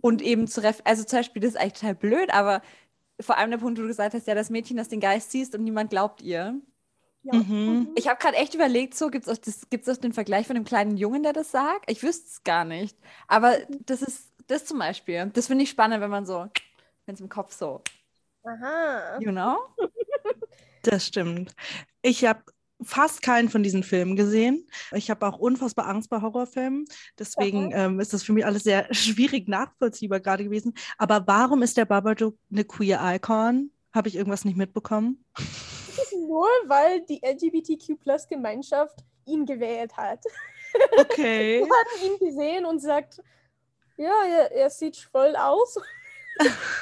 Und 0.00 0.20
eben 0.20 0.48
zu 0.48 0.62
ref 0.62 0.80
also 0.84 1.04
zum 1.04 1.20
Beispiel, 1.20 1.40
das 1.40 1.52
ist 1.52 1.60
eigentlich 1.60 1.74
total 1.74 1.94
blöd, 1.94 2.30
aber 2.34 2.60
vor 3.20 3.36
allem 3.38 3.50
der 3.50 3.58
Punkt, 3.58 3.78
wo 3.78 3.82
du 3.82 3.88
gesagt 3.88 4.14
hast, 4.14 4.26
ja, 4.26 4.34
das 4.34 4.50
Mädchen, 4.50 4.76
das 4.76 4.88
den 4.88 5.00
Geist 5.00 5.30
siehst 5.30 5.54
und 5.54 5.64
niemand 5.64 5.90
glaubt 5.90 6.22
ihr. 6.22 6.54
ja. 7.22 7.34
Mhm. 7.34 7.90
Ich 7.96 8.08
habe 8.08 8.18
gerade 8.20 8.36
echt 8.36 8.54
überlegt, 8.54 8.94
so 8.94 9.08
gibt 9.10 9.26
es 9.26 9.32
auch, 9.32 9.40
das- 9.42 9.68
gibt's 9.70 9.88
auch 9.88 9.96
den 9.96 10.12
Vergleich 10.12 10.46
von 10.46 10.54
dem 10.54 10.64
kleinen 10.64 10.96
Jungen, 10.96 11.22
der 11.22 11.32
das 11.32 11.50
sagt? 11.50 11.90
Ich 11.90 12.02
wüsste 12.02 12.26
es 12.28 12.44
gar 12.44 12.64
nicht. 12.64 12.96
Aber 13.26 13.56
das 13.86 14.02
ist 14.02 14.32
das 14.46 14.64
zum 14.64 14.78
Beispiel. 14.78 15.30
Das 15.34 15.46
finde 15.48 15.64
ich 15.64 15.70
spannend, 15.70 16.00
wenn 16.00 16.10
man 16.10 16.24
so, 16.26 16.48
wenn 17.06 17.14
es 17.14 17.20
im 17.20 17.28
Kopf 17.28 17.52
so, 17.52 17.82
Aha. 18.44 19.18
you 19.20 19.30
know? 19.32 19.58
Das 20.84 21.06
stimmt. 21.06 21.54
Ich 22.02 22.24
habe 22.24 22.40
fast 22.82 23.22
keinen 23.22 23.48
von 23.48 23.62
diesen 23.62 23.82
Filmen 23.82 24.16
gesehen. 24.16 24.66
Ich 24.92 25.10
habe 25.10 25.26
auch 25.26 25.38
unfassbar 25.38 25.86
Angst 25.88 26.10
bei 26.10 26.20
Horrorfilmen. 26.20 26.86
Deswegen 27.18 27.72
ähm, 27.72 28.00
ist 28.00 28.12
das 28.12 28.22
für 28.22 28.32
mich 28.32 28.46
alles 28.46 28.62
sehr 28.64 28.86
schwierig 28.94 29.48
nachvollziehbar 29.48 30.20
gerade 30.20 30.44
gewesen. 30.44 30.74
Aber 30.96 31.26
warum 31.26 31.62
ist 31.62 31.76
der 31.76 31.84
Babadook 31.84 32.36
eine 32.50 32.64
queer 32.64 33.00
Icon? 33.02 33.70
Habe 33.92 34.08
ich 34.08 34.16
irgendwas 34.16 34.44
nicht 34.44 34.56
mitbekommen? 34.56 35.24
Nur 36.28 36.46
weil 36.66 37.04
die 37.06 37.20
LGBTQ-Plus-Gemeinschaft 37.24 39.00
ihn 39.24 39.44
gewählt 39.44 39.96
hat. 39.96 40.20
Okay. 40.98 41.64
Hat 41.64 42.04
ihn 42.04 42.18
gesehen 42.18 42.64
und 42.64 42.80
sagt, 42.80 43.20
ja, 43.96 44.12
er, 44.28 44.52
er 44.52 44.70
sieht 44.70 44.96
voll 44.96 45.34
aus. 45.36 45.78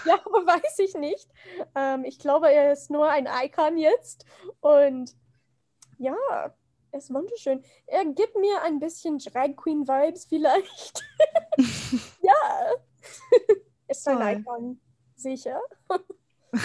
ja, 0.05 0.21
aber 0.25 0.47
weiß 0.47 0.79
ich 0.81 0.95
nicht. 0.95 1.29
Ähm, 1.75 2.05
ich 2.05 2.19
glaube, 2.19 2.53
er 2.53 2.73
ist 2.73 2.91
nur 2.91 3.09
ein 3.09 3.27
Icon 3.27 3.79
jetzt. 3.79 4.27
Und 4.61 5.15
ja, 5.99 6.17
er 6.91 6.99
ist 6.99 7.13
wunderschön. 7.13 7.63
Er 7.87 8.05
gibt 8.07 8.37
mir 8.37 8.63
ein 8.63 8.79
bisschen 8.79 9.19
Drag 9.19 9.55
Queen 9.57 9.87
Vibes 9.87 10.25
vielleicht. 10.27 11.05
ja. 12.23 12.73
ist 13.89 14.09
ein. 14.09 14.41
Icon, 14.41 14.81
sicher. 15.17 15.61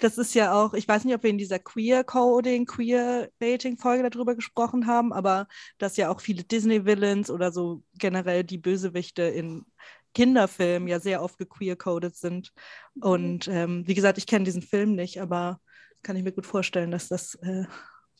Das 0.00 0.18
ist 0.18 0.34
ja 0.34 0.52
auch, 0.52 0.74
ich 0.74 0.88
weiß 0.88 1.04
nicht, 1.04 1.14
ob 1.14 1.22
wir 1.22 1.30
in 1.30 1.38
dieser 1.38 1.60
Queer-Coding, 1.60 2.66
Queer-Dating-Folge 2.66 4.10
darüber 4.10 4.34
gesprochen 4.34 4.88
haben, 4.88 5.12
aber 5.12 5.46
dass 5.78 5.96
ja 5.96 6.10
auch 6.10 6.20
viele 6.20 6.42
Disney-Villains 6.42 7.30
oder 7.30 7.52
so 7.52 7.84
generell 7.94 8.42
die 8.42 8.58
Bösewichte 8.58 9.22
in 9.22 9.64
Kinderfilmen 10.12 10.88
ja 10.88 10.98
sehr 10.98 11.22
oft 11.22 11.38
gequeer-coded 11.38 12.16
sind. 12.16 12.52
Und 13.00 13.46
ähm, 13.48 13.86
wie 13.86 13.94
gesagt, 13.94 14.18
ich 14.18 14.26
kenne 14.26 14.44
diesen 14.44 14.62
Film 14.62 14.94
nicht, 14.94 15.20
aber 15.20 15.60
kann 16.02 16.16
ich 16.16 16.24
mir 16.24 16.32
gut 16.32 16.46
vorstellen, 16.46 16.90
dass 16.90 17.08
das 17.08 17.36
äh, 17.36 17.64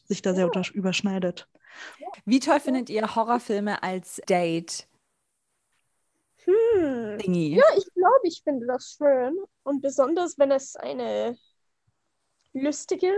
sich 0.04 0.22
da 0.22 0.34
sehr 0.34 0.46
unter- 0.46 0.72
überschneidet. 0.74 1.48
Wie 2.24 2.40
toll 2.40 2.60
findet 2.60 2.88
ihr 2.90 3.14
Horrorfilme 3.14 3.82
als 3.82 4.20
Date? 4.28 4.86
Hm. 6.44 7.18
Dingy. 7.18 7.56
Ja, 7.56 7.64
ich 7.76 7.86
glaube, 7.94 8.20
ich 8.24 8.42
finde 8.44 8.66
das 8.66 8.96
schön. 8.98 9.36
Und 9.62 9.80
besonders, 9.80 10.38
wenn 10.38 10.50
es 10.50 10.76
eine 10.76 11.36
lustige 12.52 13.12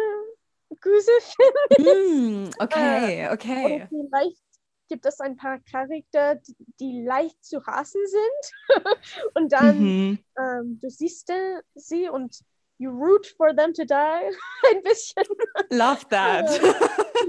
Gruselfilm 0.80 1.54
Hm, 1.76 2.50
okay, 2.58 3.24
Oder 3.26 3.32
okay. 3.32 3.86
vielleicht 3.88 4.40
gibt 4.88 5.04
es 5.06 5.20
ein 5.20 5.36
paar 5.36 5.58
Charakter, 5.70 6.36
die, 6.36 6.54
die 6.80 7.02
leicht 7.04 7.44
zu 7.44 7.64
hassen 7.66 8.00
sind. 8.06 8.52
und 9.34 9.52
dann 9.52 9.78
Mhm. 9.80 10.18
ähm, 10.38 10.78
du 10.80 10.88
siehst 10.88 11.28
äh, 11.30 11.60
sie 11.74 12.08
und 12.08 12.40
you 12.78 12.90
root 12.90 13.26
for 13.36 13.54
them 13.54 13.72
to 13.74 13.84
die. 13.84 14.30
ein 14.74 14.82
bisschen. 14.82 15.24
Love 15.70 16.04
that. 16.10 16.50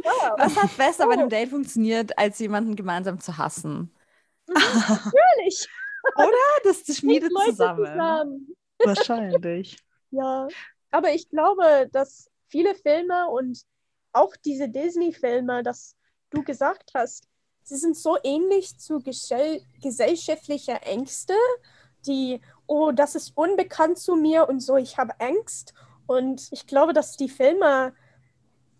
Ja, 0.03 0.35
Was 0.37 0.55
hat 0.55 0.75
besser 0.77 1.05
bei 1.07 1.15
Oh. 1.15 1.19
einem 1.19 1.29
Date 1.29 1.49
funktioniert, 1.49 2.17
als 2.17 2.39
jemanden 2.39 2.75
gemeinsam 2.75 3.19
zu 3.19 3.37
hassen? 3.37 3.93
natürlich. 4.47 5.67
Das, 6.63 6.83
das 6.83 6.97
schmiedet 6.97 7.31
zusammen. 7.45 7.85
zusammen. 7.85 8.55
Wahrscheinlich. 8.83 9.77
Ja, 10.11 10.47
aber 10.91 11.13
ich 11.13 11.29
glaube, 11.29 11.89
dass 11.91 12.29
viele 12.47 12.75
Filme 12.75 13.27
und 13.29 13.61
auch 14.13 14.35
diese 14.45 14.69
Disney-Filme, 14.69 15.63
das 15.63 15.95
du 16.29 16.43
gesagt 16.43 16.91
hast, 16.93 17.27
sie 17.63 17.75
sind 17.75 17.97
so 17.97 18.17
ähnlich 18.23 18.77
zu 18.77 18.99
gesell 18.99 19.61
gesellschaftlicher 19.81 20.81
Ängste, 20.87 21.33
die, 22.05 22.39
oh, 22.67 22.91
das 22.91 23.15
ist 23.15 23.35
unbekannt 23.35 23.97
zu 23.97 24.15
mir 24.15 24.47
und 24.47 24.59
so, 24.59 24.77
ich 24.77 24.97
habe 24.97 25.19
Angst. 25.19 25.73
Und 26.05 26.47
ich 26.51 26.67
glaube, 26.67 26.93
dass 26.93 27.17
die 27.17 27.29
Filme, 27.29 27.93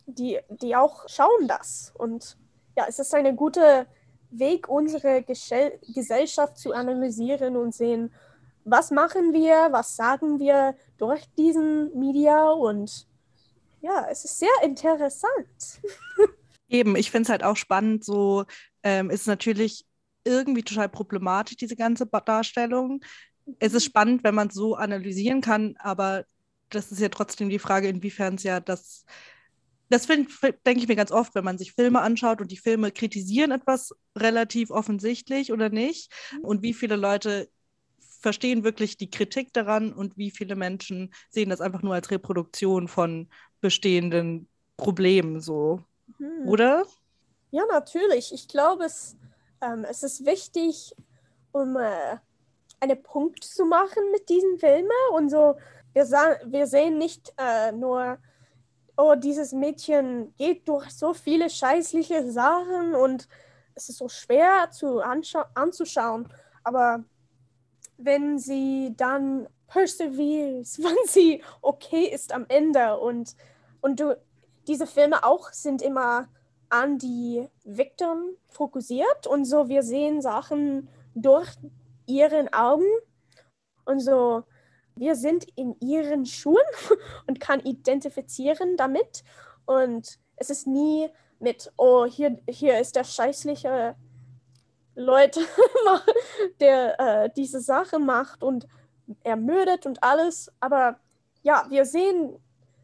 die, 0.06 0.40
die 0.50 0.76
auch 0.76 1.08
schauen 1.10 1.48
das. 1.48 1.94
Und 1.98 2.38
ja, 2.78 2.86
es 2.88 3.00
ist 3.00 3.14
ein 3.14 3.36
guter 3.36 3.88
Weg, 4.30 4.70
unsere 4.70 5.24
Gesell 5.24 5.80
Gesellschaft 5.94 6.58
zu 6.58 6.74
analysieren 6.74 7.58
und 7.58 7.74
sehen, 7.74 8.14
was 8.66 8.92
machen 8.92 9.34
wir, 9.34 9.70
was 9.72 9.96
sagen 9.96 10.40
wir 10.40 10.76
durch 10.98 11.24
diesen 11.38 11.98
Media 11.98 12.50
und 12.50 13.08
ja, 13.82 14.08
es 14.10 14.26
ist 14.26 14.40
sehr 14.40 14.50
interessant. 14.64 15.82
Eben, 16.68 16.96
ich 16.98 17.12
finde 17.12 17.24
es 17.24 17.30
halt 17.30 17.44
auch 17.44 17.56
spannend, 17.56 18.04
so 18.04 18.44
ähm, 18.84 19.10
ist 19.10 19.28
natürlich 19.28 19.86
irgendwie 20.26 20.64
total 20.64 20.90
problematisch, 20.90 21.56
diese 21.56 21.78
ganze 21.78 22.06
Darstellung. 22.06 23.02
Es 23.60 23.74
ist 23.74 23.86
spannend, 23.86 24.24
wenn 24.24 24.36
man 24.36 24.48
es 24.50 24.56
so 24.56 24.76
analysieren 24.76 25.42
kann, 25.42 25.76
aber 25.80 26.26
das 26.70 26.92
ist 26.92 27.00
ja 27.00 27.10
trotzdem 27.10 27.50
die 27.50 27.60
Frage, 27.60 27.88
inwiefern 27.88 28.36
es 28.36 28.44
ja 28.44 28.60
das, 28.60 29.06
das 29.90 30.06
denke 30.08 30.82
ich 30.82 30.88
mir 30.88 30.96
ganz 30.96 31.12
oft, 31.12 31.34
wenn 31.36 31.46
man 31.46 31.58
sich 31.58 31.74
Filme 31.74 32.02
anschaut 32.02 32.42
und 32.42 32.52
die 32.52 32.58
Filme 32.58 32.92
kritisieren 32.92 33.52
etwas 33.52 33.96
relativ 34.18 34.70
offensichtlich 34.70 35.52
oder 35.52 35.70
nicht 35.70 36.12
und 36.42 36.62
wie 36.62 36.74
viele 36.74 36.98
Leute 36.98 37.50
verstehen 38.20 38.64
wirklich 38.64 38.98
die 38.98 39.10
Kritik 39.10 39.54
daran 39.54 39.94
und 39.94 40.18
wie 40.18 40.32
viele 40.32 40.56
Menschen 40.56 41.14
sehen 41.30 41.50
das 41.50 41.62
einfach 41.62 41.82
nur 41.84 41.94
als 41.94 42.12
Reproduktion 42.12 42.88
von 42.88 43.30
bestehenden 43.62 44.50
Problemen 44.76 45.40
so, 45.40 45.84
Hm. 46.18 46.48
oder? 46.48 46.86
Ja, 47.52 47.64
natürlich. 47.72 48.34
Ich 48.34 48.48
glaube, 48.48 48.86
es, 48.86 49.16
ähm, 49.62 49.86
es 49.90 50.04
ist 50.04 50.26
wichtig, 50.26 50.94
um 51.52 51.78
äh, 51.78 52.18
einen 52.80 53.02
Punkt 53.02 53.44
zu 53.44 53.66
machen 53.66 54.12
mit 54.12 54.30
diesen 54.30 54.58
Filmen 54.60 54.92
und 55.14 55.30
so. 55.30 55.56
Wir, 55.94 56.06
wir 56.46 56.68
sehen 56.68 56.98
nicht 56.98 57.34
äh, 57.38 57.72
nur 57.72 58.20
oh, 58.98 59.16
dieses 59.16 59.54
Mädchen 59.54 60.34
geht 60.38 60.68
durch 60.68 60.90
so 60.92 61.14
viele 61.14 61.50
scheißliche 61.50 62.32
Sachen 62.32 62.96
und 62.96 63.28
es 63.76 63.90
ist 63.90 63.98
so 63.98 64.10
schwer 64.10 64.72
zu 64.72 65.02
anzuschauen. 65.02 66.28
Aber 66.64 67.04
wenn 67.98 68.40
sie 68.40 68.94
dann 68.98 69.48
perseveres, 69.68 70.80
wenn 70.84 70.96
sie 71.06 71.44
okay 71.62 72.06
ist 72.06 72.34
am 72.34 72.46
Ende 72.50 72.98
und, 72.98 73.36
und 73.82 74.00
du, 74.00 74.18
diese 74.68 74.88
Filme 74.88 75.24
auch 75.24 75.54
sind 75.54 75.82
immer 75.82 76.28
an 76.70 76.98
die 76.98 77.48
Victim 77.64 78.36
fokussiert 78.50 79.28
und 79.28 79.46
so 79.46 79.70
wir 79.70 79.84
sehen 79.84 80.22
Sachen 80.22 80.90
durch 81.16 81.50
ihren 82.08 82.52
Augen 82.54 82.88
und 83.86 84.00
so 84.00 84.44
wir 84.96 85.16
sind 85.16 85.46
in 85.56 85.76
ihren 85.80 86.26
Schuhen 86.26 86.58
und 87.28 87.40
kann 87.40 87.60
identifizieren 87.60 88.78
damit 88.78 89.24
und 89.66 90.18
es 90.38 90.50
ist 90.50 90.66
nie 90.68 91.10
mit 91.40 91.72
oh 91.78 92.06
hier 92.06 92.38
hier 92.50 92.80
ist 92.80 92.96
der 92.96 93.04
scheißliche 93.04 93.96
Leute, 94.98 95.42
der 96.60 97.00
äh, 97.00 97.30
diese 97.36 97.62
Sache 97.62 98.00
macht 98.00 98.42
und 98.42 98.68
ermürdet 99.24 99.86
und 99.86 100.04
alles. 100.04 100.52
Aber 100.60 101.00
ja, 101.44 101.68
wir 101.70 101.86
sehen 101.86 102.40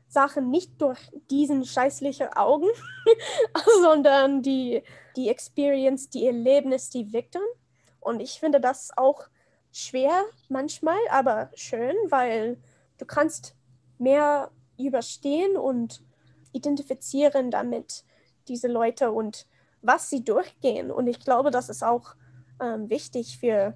Sachen 0.07 0.51
nicht 0.51 0.79
durch 0.79 0.99
diesen 1.31 1.65
scheißlichen 1.65 2.27
Augen, 2.33 2.69
sondern 3.81 4.43
die, 4.43 4.83
die 5.15 5.29
Experience, 5.29 6.07
die 6.09 6.27
Erlebnis, 6.27 6.91
die 6.91 7.11
Victim. 7.11 7.41
Und 8.03 8.19
ich 8.19 8.39
finde 8.39 8.59
das 8.59 8.95
auch 8.95 9.27
schwer 9.71 10.23
manchmal, 10.49 10.99
aber 11.09 11.49
schön, 11.55 11.95
weil 12.09 12.57
du 12.97 13.05
kannst 13.05 13.55
mehr 13.97 14.51
überstehen 14.77 15.57
und 15.57 16.03
identifizieren 16.51 17.51
damit 17.51 18.03
diese 18.47 18.67
Leute 18.67 19.11
und 19.11 19.47
was 19.81 20.09
sie 20.09 20.23
durchgehen. 20.23 20.91
Und 20.91 21.07
ich 21.07 21.19
glaube, 21.19 21.51
das 21.51 21.69
ist 21.69 21.83
auch 21.83 22.15
ähm, 22.61 22.89
wichtig 22.89 23.37
für 23.39 23.73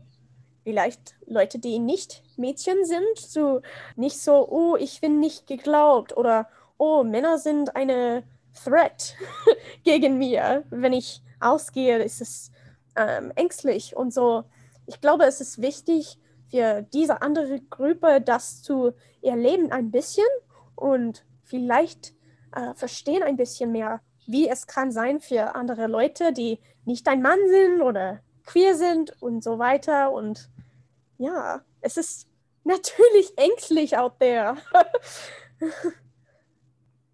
vielleicht 0.63 1.15
Leute, 1.25 1.59
die 1.59 1.79
nicht 1.79 2.23
Mädchen 2.37 2.85
sind, 2.85 3.17
so 3.17 3.61
nicht 3.95 4.19
so, 4.19 4.47
oh, 4.49 4.75
ich 4.75 5.01
bin 5.01 5.19
nicht 5.19 5.47
geglaubt 5.47 6.15
oder 6.15 6.49
oh, 6.77 7.03
Männer 7.03 7.39
sind 7.39 7.75
eine 7.75 8.23
Threat 8.63 9.15
gegen 9.83 10.17
mir. 10.17 10.63
Wenn 10.69 10.93
ich 10.93 11.21
ausgehe, 11.39 12.03
ist 12.03 12.21
es 12.21 12.51
ähm, 12.97 13.31
ängstlich 13.35 13.95
und 13.95 14.13
so. 14.13 14.43
Ich 14.85 14.99
glaube, 15.01 15.25
es 15.25 15.41
ist 15.41 15.61
wichtig 15.61 16.17
für 16.49 16.81
diese 16.93 17.21
andere 17.21 17.61
Gruppe, 17.69 18.21
das 18.21 18.61
zu 18.61 18.93
erleben 19.21 19.71
ein 19.71 19.91
bisschen 19.91 20.25
und 20.75 21.25
vielleicht 21.43 22.13
äh, 22.55 22.73
verstehen 22.75 23.23
ein 23.23 23.37
bisschen 23.37 23.71
mehr, 23.71 24.01
wie 24.25 24.47
es 24.49 24.67
kann 24.67 24.91
sein 24.91 25.19
für 25.19 25.55
andere 25.55 25.87
Leute, 25.87 26.33
die 26.33 26.59
nicht 26.85 27.07
ein 27.07 27.21
Mann 27.21 27.39
sind 27.49 27.81
oder 27.81 28.21
queer 28.45 28.75
sind 28.75 29.21
und 29.21 29.43
so 29.43 29.59
weiter. 29.59 30.11
Und 30.11 30.49
ja, 31.17 31.61
es 31.81 31.97
ist 31.97 32.27
natürlich 32.63 33.37
ängstlich 33.37 33.97
out 33.97 34.19
there. 34.19 34.57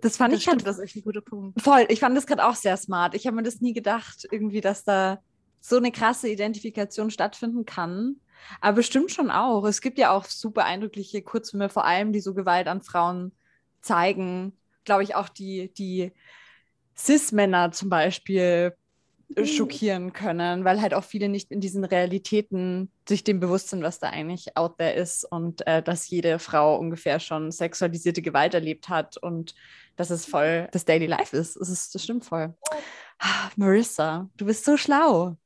Das 0.02 0.18
fand 0.18 0.34
Das 0.34 0.40
ich 0.42 0.46
grad 0.46 0.56
stimmt, 0.56 0.68
das 0.68 0.80
ist 0.80 0.84
echt 0.84 0.96
ein 0.98 1.04
guter 1.04 1.22
Punkt. 1.22 1.62
voll. 1.62 1.86
Ich 1.88 2.02
fand 2.02 2.18
das 2.18 2.28
gerade 2.28 2.46
auch 2.46 2.56
sehr 2.56 2.76
smart. 2.76 3.16
Ich 3.16 3.26
habe 3.26 3.38
mir 3.38 3.44
das 3.44 3.62
nie 3.62 3.72
gedacht, 3.72 4.28
irgendwie, 4.32 4.60
dass 4.60 4.84
da 4.84 5.22
so 5.66 5.78
eine 5.78 5.94
krasse 5.94 6.28
Identifikation 6.28 7.10
stattfinden 7.10 7.66
kann. 7.66 8.18
Aber 8.60 8.76
bestimmt 8.76 9.12
schon 9.12 9.32
auch. 9.32 9.64
Es 9.64 9.80
gibt 9.80 9.98
ja 9.98 10.12
auch 10.12 10.26
super 10.26 10.66
eindrückliche 10.66 11.22
Kurzfilme, 11.22 11.70
vor 11.70 11.86
allem, 11.86 12.12
die 12.12 12.20
so 12.20 12.34
Gewalt 12.34 12.68
an 12.68 12.82
Frauen 12.82 13.32
zeigen. 13.82 14.58
Glaube 14.84 15.04
ich 15.04 15.16
auch 15.16 15.30
die, 15.30 15.74
die 15.74 16.12
Cis-Männer 16.98 17.72
zum 17.72 17.90
Beispiel 17.90 18.76
äh, 19.38 19.46
schockieren 19.46 20.12
können, 20.12 20.66
weil 20.66 20.82
halt 20.82 20.94
auch 20.94 21.06
viele 21.06 21.30
nicht 21.30 21.50
in 21.50 21.62
diesen 21.62 21.86
Realitäten 21.86 22.92
sich 23.08 23.24
dem 23.24 23.40
bewusst 23.40 23.70
sind, 23.70 23.84
was 23.84 24.00
da 24.00 24.10
eigentlich 24.10 24.58
out 24.58 24.78
there 24.78 24.92
ist 24.92 25.24
und 25.24 25.66
äh, 25.66 25.82
dass 25.82 26.10
jede 26.10 26.40
Frau 26.40 26.78
ungefähr 26.78 27.22
schon 27.22 27.52
sexualisierte 27.52 28.22
Gewalt 28.22 28.54
erlebt 28.54 28.90
hat 28.90 29.16
und 29.16 29.56
dass 29.96 30.10
es 30.10 30.26
voll 30.26 30.68
das 30.74 30.84
Daily 30.84 31.06
Life 31.06 31.38
ist. 31.38 31.56
Das, 31.56 31.70
ist, 31.70 31.96
das 31.96 32.04
stimmt 32.04 32.26
voll. 32.26 32.54
Ah, 33.20 33.50
Marissa, 33.56 34.30
du 34.36 34.46
bist 34.46 34.66
so 34.66 34.76
schlau. 34.76 35.38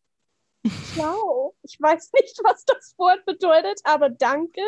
Schlau. 0.69 1.56
Ich 1.63 1.80
weiß 1.80 2.12
nicht, 2.13 2.39
was 2.43 2.65
das 2.65 2.95
Wort 2.97 3.25
bedeutet, 3.25 3.80
aber 3.84 4.10
danke. 4.10 4.62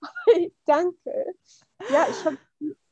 danke. 0.66 1.34
Ja, 1.90 2.06
ich 2.08 2.24
habe 2.24 2.38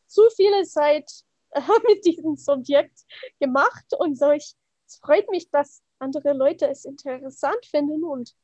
zu 0.06 0.22
viele 0.36 0.64
Zeit 0.64 1.10
äh, 1.50 1.60
mit 1.88 2.04
diesem 2.04 2.36
Subjekt 2.36 3.04
gemacht 3.38 3.86
und 3.98 4.18
so. 4.18 4.30
Ich, 4.30 4.54
es 4.86 4.96
freut 4.96 5.28
mich, 5.30 5.50
dass 5.50 5.82
andere 5.98 6.32
Leute 6.32 6.68
es 6.68 6.84
interessant 6.84 7.64
finden 7.66 8.04
und 8.04 8.34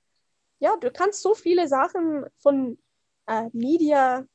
ja, 0.59 0.76
du 0.76 0.90
kannst 0.90 1.22
so 1.22 1.35
viele 1.35 1.68
Sachen 1.68 2.26
von 2.38 2.78
äh, 3.26 3.48
Media 3.52 4.26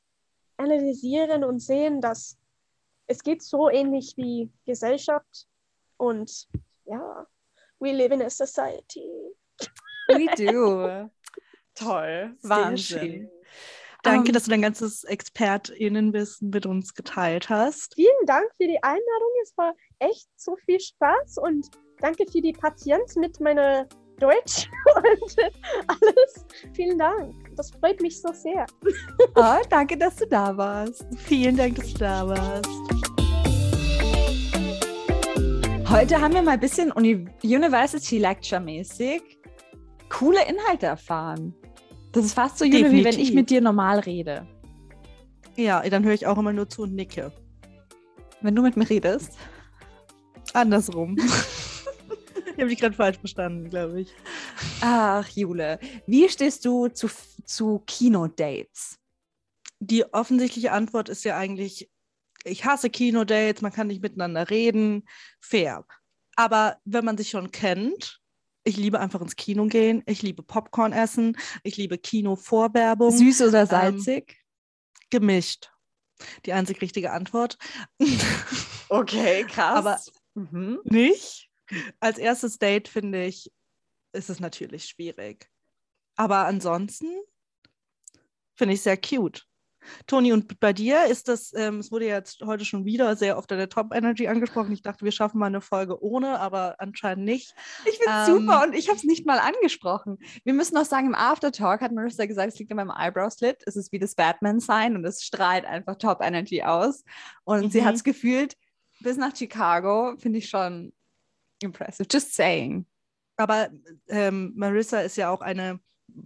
analysieren 0.58 1.44
und 1.44 1.60
sehen, 1.60 2.02
dass 2.02 2.38
es 3.08 3.24
geht 3.24 3.42
so 3.42 3.70
ähnlich 3.70 4.16
wie 4.18 4.52
Gesellschaft 4.66 5.48
und 5.98 6.48
ja, 6.86 7.28
we 7.80 7.92
live 7.92 8.12
in 8.12 8.22
a 8.22 8.30
society. 8.30 9.36
We 10.18 10.28
do. 10.36 11.10
Toll. 11.76 12.36
Wahnsinn. 12.44 13.30
Danke, 14.04 14.30
Ähm, 14.30 14.34
dass 14.34 14.46
du 14.46 14.50
dein 14.52 14.62
ganzes 14.64 15.04
ExpertInnenwissen 15.04 16.50
mit 16.50 16.66
uns 16.66 16.94
geteilt 16.96 17.50
hast. 17.50 17.94
Vielen 17.96 18.26
Dank 18.26 18.46
für 18.58 18.68
die 18.68 18.82
Einladung. 18.82 19.30
Es 19.44 19.56
war 19.58 19.74
echt 20.00 20.28
so 20.36 20.56
viel 20.66 20.80
Spaß 20.80 21.38
und 21.38 21.68
danke 22.00 22.26
für 22.32 22.42
die 22.42 22.54
Patienz 22.54 23.16
mit 23.16 23.40
meiner 23.40 23.88
Deutsch 24.18 24.70
und 24.96 25.36
alles. 25.88 26.46
Vielen 26.74 26.98
Dank. 26.98 27.34
Das 27.56 27.72
freut 27.72 28.02
mich 28.02 28.20
so 28.22 28.32
sehr. 28.34 28.66
Oh, 29.36 29.58
danke, 29.70 29.98
dass 29.98 30.16
du 30.18 30.26
da 30.28 30.56
warst. 30.58 31.06
Vielen 31.18 31.56
Dank, 31.58 31.76
dass 31.76 31.94
du 31.94 32.00
da 32.00 32.28
warst. 32.28 32.70
Heute 35.90 36.20
haben 36.22 36.34
wir 36.34 36.42
mal 36.42 36.52
ein 36.52 36.60
bisschen 36.60 36.92
Uni 36.92 37.28
University 37.44 38.18
Lecture 38.18 38.62
mäßig 38.62 39.22
coole 40.12 40.46
Inhalte 40.48 40.86
erfahren. 40.86 41.56
Das 42.12 42.26
ist 42.26 42.34
fast 42.34 42.58
so, 42.58 42.66
Jule, 42.66 42.92
wie 42.92 43.04
wenn 43.04 43.18
ich 43.18 43.34
mit 43.34 43.50
dir 43.50 43.62
normal 43.62 44.00
rede. 44.00 44.46
Ja, 45.56 45.82
dann 45.90 46.04
höre 46.04 46.14
ich 46.14 46.28
auch 46.28 46.38
immer 46.38 46.54
nur 46.54 46.70
zu 46.70 46.84
und 46.84 46.94
nicke. 46.94 47.32
Wenn 48.42 48.56
du 48.56 48.62
mit 48.62 48.76
mir 48.76 48.90
redest. 48.90 49.38
Andersrum. 50.54 51.18
ich 51.18 52.58
habe 52.58 52.68
dich 52.68 52.80
gerade 52.80 52.96
falsch 52.96 53.20
verstanden, 53.20 53.70
glaube 53.70 54.02
ich. 54.02 54.14
Ach, 54.82 55.28
Jule, 55.30 55.80
wie 56.06 56.28
stehst 56.28 56.66
du 56.66 56.90
zu, 56.90 57.10
zu 57.46 57.82
Kinodates? 57.88 58.98
Die 59.80 60.06
offensichtliche 60.14 60.74
Antwort 60.74 61.08
ist 61.08 61.24
ja 61.24 61.38
eigentlich, 61.38 61.90
ich 62.44 62.66
hasse 62.66 62.90
Kinodates, 62.90 63.62
man 63.62 63.72
kann 63.72 63.88
nicht 63.88 64.02
miteinander 64.02 64.50
reden, 64.50 65.08
fair. 65.40 65.86
Aber 66.36 66.78
wenn 66.84 67.06
man 67.06 67.18
sich 67.18 67.30
schon 67.30 67.52
kennt, 67.52 68.21
ich 68.64 68.78
liebe 68.78 69.00
einfach 69.00 69.22
ins 69.22 69.36
Kino 69.36 69.66
gehen, 69.68 70.04
ich 70.06 70.22
liebe 70.22 70.44
Popcorn 70.44 70.94
essen, 70.94 71.38
ich 71.64 71.78
liebe 71.78 71.98
Kinovorwerbung. 71.98 73.12
Süß 73.12 73.42
oder 73.44 73.66
salzig? 73.66 74.38
Gemischt. 75.10 75.72
Die 76.46 76.54
einzig 76.54 76.82
richtige 76.82 77.12
Antwort. 77.12 77.58
okay, 78.90 79.44
krass. 79.46 79.78
Aber 79.78 80.00
mhm. 80.36 80.80
nicht. 80.84 81.50
Als 82.00 82.18
erstes 82.18 82.60
Date 82.60 82.88
finde 82.88 83.26
ich, 83.26 83.52
ist 84.14 84.30
es 84.30 84.40
natürlich 84.40 84.86
schwierig. 84.86 85.50
Aber 86.16 86.46
ansonsten 86.46 87.08
finde 88.54 88.76
ich 88.76 88.82
sehr 88.82 88.98
cute. 88.98 89.48
Toni, 90.08 90.32
und 90.34 90.60
bei 90.60 90.74
dir 90.74 91.06
ist 91.06 91.28
das, 91.28 91.54
ähm, 91.56 91.80
es 91.80 91.92
wurde 91.92 92.08
ja 92.08 92.16
jetzt 92.16 92.42
heute 92.42 92.66
schon 92.66 92.86
wieder 92.86 93.16
sehr 93.16 93.38
oft 93.38 93.50
deine 93.52 93.70
Top 93.70 93.94
Energy 93.94 94.28
angesprochen. 94.28 94.72
Ich 94.72 94.82
dachte, 94.82 95.04
wir 95.06 95.12
schaffen 95.12 95.40
mal 95.40 95.48
eine 95.48 95.62
Folge 95.62 96.02
ohne, 96.04 96.40
aber 96.40 96.76
anscheinend 96.80 97.26
nicht. 97.26 97.54
Ich 97.86 97.98
finde 97.98 98.12
es 98.22 98.28
Ähm, 98.30 98.36
super 98.38 98.64
und 98.64 98.74
ich 98.76 98.88
habe 98.90 98.98
es 98.98 99.04
nicht 99.04 99.26
mal 99.26 99.40
angesprochen. 99.40 100.18
Wir 100.44 100.54
müssen 100.54 100.76
noch 100.76 100.86
sagen, 100.86 101.08
im 101.08 101.16
Aftertalk 101.16 101.82
hat 101.82 101.92
Marissa 101.92 102.26
gesagt, 102.26 102.54
es 102.54 102.60
liegt 102.60 102.72
an 102.72 102.78
meinem 102.78 102.92
Eyebrow-Slit. 102.96 103.64
Es 103.66 103.76
ist 103.76 103.92
wie 103.92 104.00
das 104.00 104.16
Batman-Sign 104.16 104.96
und 104.96 105.06
es 105.06 105.24
strahlt 105.24 105.66
einfach 105.66 105.96
Top 105.98 106.22
Energy 106.22 106.64
aus. 106.64 107.04
Und 107.44 107.72
sie 107.72 107.82
Mhm. 107.82 107.86
hat 107.86 107.96
es 107.96 108.04
gefühlt 108.04 108.56
bis 109.00 109.18
nach 109.18 109.36
Chicago, 109.36 110.16
finde 110.18 110.40
ich 110.40 110.48
schon 110.50 110.94
impressive. 111.62 112.08
Just 112.12 112.34
saying. 112.36 112.86
Aber 113.38 113.70
ähm, 114.10 114.54
Marissa 114.56 115.00
ist 115.02 115.16
ja 115.18 115.30
auch 115.32 115.42
eine 115.42 115.80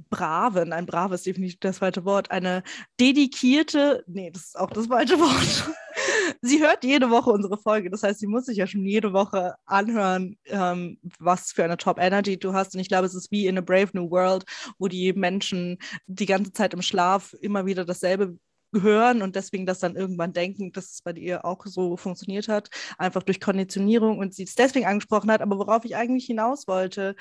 brave, 0.10 0.62
ein 0.62 0.86
braves 0.86 1.24
definitiv 1.24 1.60
das 1.60 1.80
falsche 1.80 2.06
Wort, 2.06 2.32
eine 2.32 2.64
dedikierte, 3.00 4.04
nee, 4.08 4.32
das 4.32 4.44
ist 4.44 4.60
auch 4.60 4.70
das 4.70 4.88
falsche 4.88 5.20
Wort. 5.20 5.72
sie 6.42 6.62
hört 6.62 6.84
jede 6.84 7.10
Woche 7.10 7.32
unsere 7.32 7.58
Folge, 7.58 7.90
das 7.90 8.04
heißt, 8.04 8.20
sie 8.20 8.28
muss 8.28 8.46
sich 8.46 8.58
ja 8.58 8.68
schon 8.68 8.86
jede 8.86 9.14
Woche 9.14 9.56
anhören, 9.66 10.38
ähm, 10.46 10.98
was 11.20 11.52
für 11.52 11.64
eine 11.64 11.78
Top 11.78 12.00
Energy 12.00 12.38
du 12.38 12.54
hast. 12.54 12.74
Und 12.76 12.82
ich 12.82 12.88
glaube, 12.88 13.08
es 13.08 13.16
ist 13.16 13.32
wie 13.32 13.48
in 13.48 13.58
a 13.58 13.62
Brave 13.62 13.90
New 13.94 14.10
World, 14.10 14.46
wo 14.78 14.88
die 14.88 15.14
Menschen 15.14 15.78
die 16.08 16.26
ganze 16.26 16.54
Zeit 16.54 16.74
im 16.74 16.82
Schlaf 16.82 17.34
immer 17.42 17.66
wieder 17.66 17.86
dasselbe 17.86 18.38
hören 18.82 19.22
und 19.22 19.36
deswegen 19.36 19.66
das 19.66 19.80
dann 19.80 19.96
irgendwann 19.96 20.34
denken, 20.34 20.72
dass 20.72 20.92
es 20.92 21.02
bei 21.02 21.12
ihr 21.12 21.46
auch 21.46 21.66
so 21.66 21.98
funktioniert 21.98 22.48
hat, 22.48 22.70
einfach 22.98 23.24
durch 23.24 23.40
Konditionierung 23.40 24.20
und 24.20 24.34
sie 24.34 24.44
es 24.44 24.56
deswegen 24.56 24.86
angesprochen 24.86 25.32
hat. 25.32 25.42
Aber 25.42 25.58
worauf 25.58 25.86
ich 25.86 25.96
eigentlich 25.96 26.26
hinaus 26.26 26.68
wollte, 26.68 27.16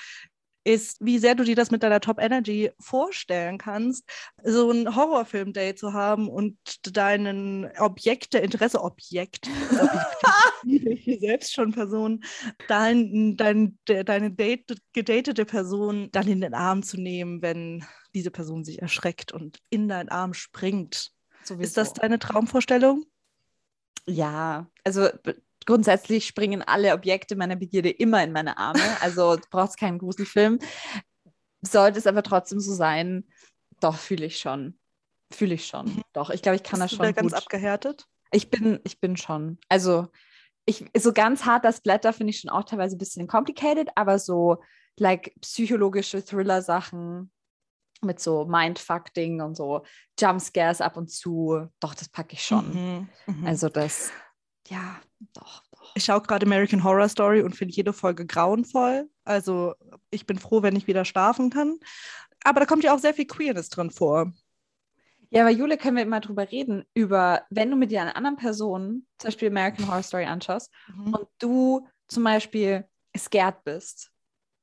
ist, 0.64 0.98
wie 1.04 1.18
sehr 1.18 1.34
du 1.34 1.44
dir 1.44 1.54
das 1.54 1.70
mit 1.70 1.82
deiner 1.82 2.00
Top 2.00 2.18
Energy 2.20 2.70
vorstellen 2.80 3.58
kannst, 3.58 4.04
so 4.42 4.70
ein 4.70 4.96
Horrorfilm-Date 4.96 5.78
zu 5.78 5.92
haben 5.92 6.28
und 6.28 6.56
deinen 6.96 7.70
Objekte, 7.78 8.38
Interesse, 8.38 8.82
Objekt, 8.82 9.48
selbst 11.20 11.52
schon 11.52 11.72
Person, 11.72 12.24
dein, 12.68 13.36
dein, 13.36 13.78
deine 13.84 14.30
date, 14.30 14.78
gedatete 14.92 15.44
Person 15.44 16.08
dann 16.12 16.28
in 16.28 16.40
den 16.40 16.54
Arm 16.54 16.82
zu 16.82 16.98
nehmen, 16.98 17.42
wenn 17.42 17.84
diese 18.14 18.30
Person 18.30 18.64
sich 18.64 18.80
erschreckt 18.80 19.32
und 19.32 19.58
in 19.70 19.88
deinen 19.88 20.08
Arm 20.08 20.34
springt. 20.34 21.12
Sowieso. 21.44 21.62
Ist 21.62 21.76
das 21.76 21.92
deine 21.92 22.18
Traumvorstellung? 22.18 23.04
Ja, 24.06 24.70
also 24.82 25.08
grundsätzlich 25.66 26.26
springen 26.26 26.62
alle 26.62 26.94
Objekte 26.94 27.36
meiner 27.36 27.56
Begierde 27.56 27.90
immer 27.90 28.22
in 28.22 28.32
meine 28.32 28.58
Arme. 28.58 28.82
Also 29.00 29.36
du 29.36 29.42
brauchst 29.50 29.78
keinen 29.78 29.98
Gruselfilm. 29.98 30.58
Sollte 31.62 31.98
es 31.98 32.06
aber 32.06 32.22
trotzdem 32.22 32.60
so 32.60 32.74
sein, 32.74 33.24
doch 33.80 33.96
fühle 33.96 34.26
ich 34.26 34.38
schon. 34.38 34.78
Fühle 35.32 35.54
ich 35.54 35.66
schon. 35.66 35.86
Mhm. 35.86 36.02
Doch, 36.12 36.30
ich 36.30 36.42
glaube, 36.42 36.56
ich 36.56 36.62
kann 36.62 36.80
Bist 36.80 36.92
das 36.92 36.98
schon. 36.98 37.06
Du 37.06 37.12
da 37.12 37.20
ganz 37.20 37.32
abgehärtet? 37.32 38.06
Ich 38.30 38.50
bin, 38.50 38.80
ich 38.84 39.00
bin 39.00 39.16
schon. 39.16 39.58
Also, 39.68 40.08
ich, 40.66 40.84
so 40.96 41.12
ganz 41.12 41.44
hart 41.44 41.64
das 41.64 41.80
Blätter 41.80 42.12
finde 42.12 42.30
ich 42.30 42.40
schon 42.40 42.50
auch 42.50 42.64
teilweise 42.64 42.96
ein 42.96 42.98
bisschen 42.98 43.26
complicated, 43.26 43.88
aber 43.94 44.18
so 44.18 44.62
like 44.96 45.34
psychologische 45.40 46.24
Thriller-Sachen 46.24 47.30
mit 48.02 48.20
so 48.20 48.44
Mindfuck-Ding 48.44 49.40
und 49.40 49.56
so 49.56 49.84
Jumpscares 50.18 50.80
ab 50.80 50.96
und 50.96 51.10
zu, 51.10 51.68
doch, 51.80 51.94
das 51.94 52.08
packe 52.08 52.34
ich 52.34 52.44
schon. 52.44 52.72
Mhm, 52.72 53.08
mhm. 53.26 53.46
Also 53.46 53.68
das, 53.68 54.10
ja, 54.68 55.00
doch, 55.34 55.62
doch. 55.70 55.92
Ich 55.94 56.04
schaue 56.04 56.22
gerade 56.22 56.46
American 56.46 56.84
Horror 56.84 57.08
Story 57.08 57.42
und 57.42 57.54
finde 57.54 57.74
jede 57.74 57.92
Folge 57.92 58.26
grauenvoll. 58.26 59.08
Also 59.24 59.74
ich 60.10 60.26
bin 60.26 60.38
froh, 60.38 60.62
wenn 60.62 60.76
ich 60.76 60.86
wieder 60.86 61.04
schlafen 61.04 61.50
kann. 61.50 61.78
Aber 62.44 62.60
da 62.60 62.66
kommt 62.66 62.84
ja 62.84 62.94
auch 62.94 62.98
sehr 62.98 63.14
viel 63.14 63.26
Queerness 63.26 63.68
drin 63.68 63.90
vor. 63.90 64.32
Ja, 65.30 65.42
aber 65.42 65.50
Jule, 65.50 65.76
können 65.76 65.96
wir 65.96 66.04
immer 66.04 66.20
drüber 66.20 66.50
reden, 66.50 66.84
über, 66.94 67.42
wenn 67.50 67.70
du 67.70 67.76
mit 67.76 67.90
dir 67.90 68.02
einer 68.02 68.16
anderen 68.16 68.36
Person, 68.36 69.06
zum 69.18 69.28
Beispiel 69.28 69.48
American 69.48 69.88
Horror 69.88 70.02
Story 70.02 70.24
anschaust, 70.26 70.70
mhm. 70.86 71.14
und 71.14 71.28
du 71.40 71.88
zum 72.06 72.22
Beispiel 72.22 72.84
scared 73.16 73.64
bist, 73.64 74.12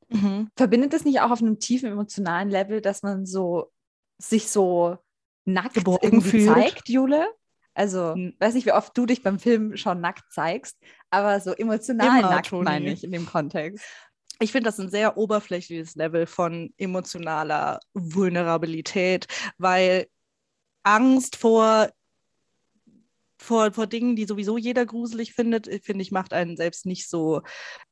mhm. 0.09 0.49
verbindet 0.55 0.93
das 0.93 1.03
nicht 1.03 1.19
auch 1.19 1.31
auf 1.31 1.41
einem 1.41 1.59
tiefen 1.59 1.91
emotionalen 1.91 2.49
Level, 2.49 2.79
dass 2.79 3.03
man 3.03 3.25
so 3.25 3.71
sich 4.17 4.49
so 4.49 4.97
nackt 5.43 5.73
Geborgen 5.73 6.05
irgendwie 6.05 6.29
fühlt. 6.29 6.55
zeigt, 6.55 6.89
Jule? 6.89 7.27
Also, 7.73 8.13
hm. 8.13 8.35
weiß 8.39 8.53
nicht, 8.53 8.65
wie 8.65 8.73
oft 8.73 8.97
du 8.97 9.05
dich 9.05 9.23
beim 9.23 9.39
Film 9.39 9.77
schon 9.77 10.01
nackt 10.01 10.31
zeigst, 10.31 10.77
aber 11.09 11.39
so 11.39 11.53
emotional 11.53 12.19
Immer, 12.19 12.29
nackt 12.29 12.49
Toni. 12.49 12.63
meine 12.63 12.91
ich 12.91 13.03
in 13.03 13.11
dem 13.11 13.25
Kontext. 13.25 13.83
Ich 14.39 14.51
finde 14.51 14.69
das 14.69 14.79
ein 14.79 14.89
sehr 14.89 15.17
oberflächliches 15.17 15.95
Level 15.95 16.25
von 16.25 16.73
emotionaler 16.77 17.79
Vulnerabilität, 17.93 19.27
weil 19.57 20.07
Angst 20.83 21.35
vor, 21.35 21.91
vor, 23.37 23.71
vor 23.71 23.87
Dingen, 23.87 24.15
die 24.15 24.25
sowieso 24.25 24.57
jeder 24.57 24.85
gruselig 24.85 25.33
findet, 25.33 25.67
äh, 25.67 25.79
finde 25.79 26.01
ich, 26.01 26.11
macht 26.11 26.33
einen 26.33 26.57
selbst 26.57 26.85
nicht 26.85 27.07
so. 27.07 27.41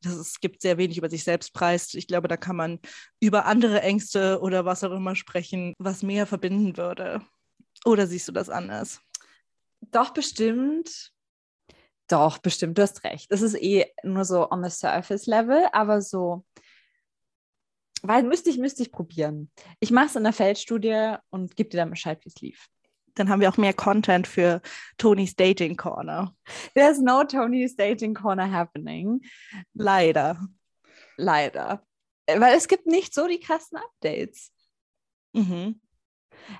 Das, 0.02 0.14
es 0.14 0.40
gibt 0.40 0.62
sehr 0.62 0.78
wenig 0.78 0.98
über 0.98 1.10
sich 1.10 1.24
selbst 1.24 1.54
preist. 1.54 1.96
Ich 1.96 2.08
glaube, 2.08 2.28
da 2.28 2.36
kann 2.36 2.56
man 2.56 2.80
über 3.20 3.46
andere 3.46 3.82
Ängste 3.82 4.40
oder 4.42 4.66
was 4.66 4.84
auch 4.84 4.92
immer 4.92 5.16
sprechen, 5.16 5.74
was 5.78 6.04
mehr 6.04 6.26
verbinden 6.26 6.78
würde. 6.78 7.22
Oder 7.86 8.08
siehst 8.08 8.28
du 8.28 8.32
das 8.32 8.50
anders? 8.50 9.02
Doch, 9.92 10.12
bestimmt. 10.12 11.12
Doch, 12.08 12.40
bestimmt, 12.40 12.78
du 12.78 12.82
hast 12.82 13.04
recht. 13.04 13.32
Das 13.32 13.42
ist 13.42 13.56
eh 13.56 13.86
nur 14.04 14.26
so 14.26 14.50
on 14.50 14.64
the 14.64 14.70
surface 14.70 15.28
level, 15.28 15.68
aber 15.72 16.02
so, 16.02 16.44
weil 18.02 18.24
müsste 18.24 18.50
ich, 18.50 18.58
müsste 18.58 18.82
ich 18.82 18.92
probieren. 18.92 19.52
Ich 19.80 19.92
mache 19.92 20.08
es 20.08 20.16
in 20.16 20.24
der 20.24 20.34
Feldstudie 20.34 21.16
und 21.30 21.56
gebe 21.56 21.70
dir 21.70 21.78
dann 21.78 21.92
Bescheid, 21.92 22.20
wie 22.24 22.30
es 22.30 22.42
lief. 22.42 22.68
Dann 23.16 23.30
haben 23.30 23.42
wir 23.42 23.50
auch 23.50 23.58
mehr 23.58 23.74
Content 23.74 24.28
für 24.28 24.62
Tonys 24.98 25.36
Dating 25.36 25.76
Corner. 25.76 26.36
There's 26.74 27.00
no 27.00 27.24
Tonys 27.24 27.76
Dating 27.76 28.14
Corner 28.14 28.50
happening. 28.52 29.22
Leider. 29.74 30.40
Leider. 31.18 31.86
Weil 32.28 32.56
es 32.56 32.68
gibt 32.68 32.86
nicht 32.86 33.14
so 33.14 33.28
die 33.28 33.40
krassen 33.40 33.78
Updates. 33.78 34.52
Mhm. 35.34 35.82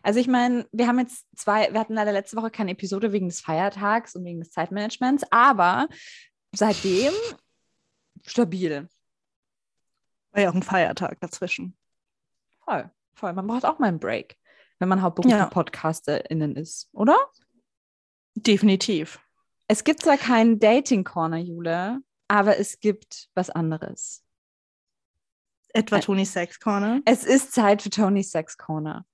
Also 0.04 0.20
ich 0.20 0.28
meine, 0.28 0.68
wir 0.72 0.88
haben 0.88 1.00
jetzt 1.00 1.26
zwei, 1.36 1.72
wir 1.72 1.80
hatten 1.80 1.94
leider 1.94 2.12
letzte 2.12 2.38
Woche 2.38 2.52
keine 2.52 2.72
Episode 2.72 3.12
wegen 3.12 3.28
des 3.28 3.42
Feiertags 3.42 4.16
und 4.16 4.24
wegen 4.26 4.40
des 4.40 4.52
Zeitmanagements, 4.52 5.24
aber 5.32 5.88
seitdem 6.54 7.14
stabil. 8.26 8.88
War 10.32 10.42
ja 10.42 10.50
auch 10.50 10.56
ein 10.56 10.64
Feiertag 10.64 11.20
dazwischen. 11.20 11.76
Voll, 12.64 12.90
voll. 13.14 13.34
Man 13.34 13.48
braucht 13.48 13.66
auch 13.66 13.80
mal 13.80 13.88
einen 13.88 14.00
Break, 14.00 14.38
wenn 14.80 14.90
man 14.90 15.02
hauptberuflich 15.02 15.40
ja. 15.40 15.48
PodcasterInnen 15.48 16.56
ist, 16.56 16.90
oder? 16.92 17.18
Definitiv. 18.36 19.20
Es 19.68 19.84
gibt 19.84 20.02
zwar 20.02 20.18
keinen 20.18 20.60
Dating-Corner, 20.60 21.38
Jule, 21.38 22.00
aber 22.28 22.58
es 22.58 22.80
gibt 22.80 23.30
was 23.34 23.50
anderes. 23.50 24.24
Etwa 25.74 26.00
Tony 26.00 26.26
Sex 26.26 26.60
Corner? 26.60 27.02
Es 27.06 27.24
ist 27.24 27.52
Zeit 27.52 27.82
für 27.82 27.90
Tony 27.90 28.24
Sex 28.24 28.58
Corner. 28.58 29.06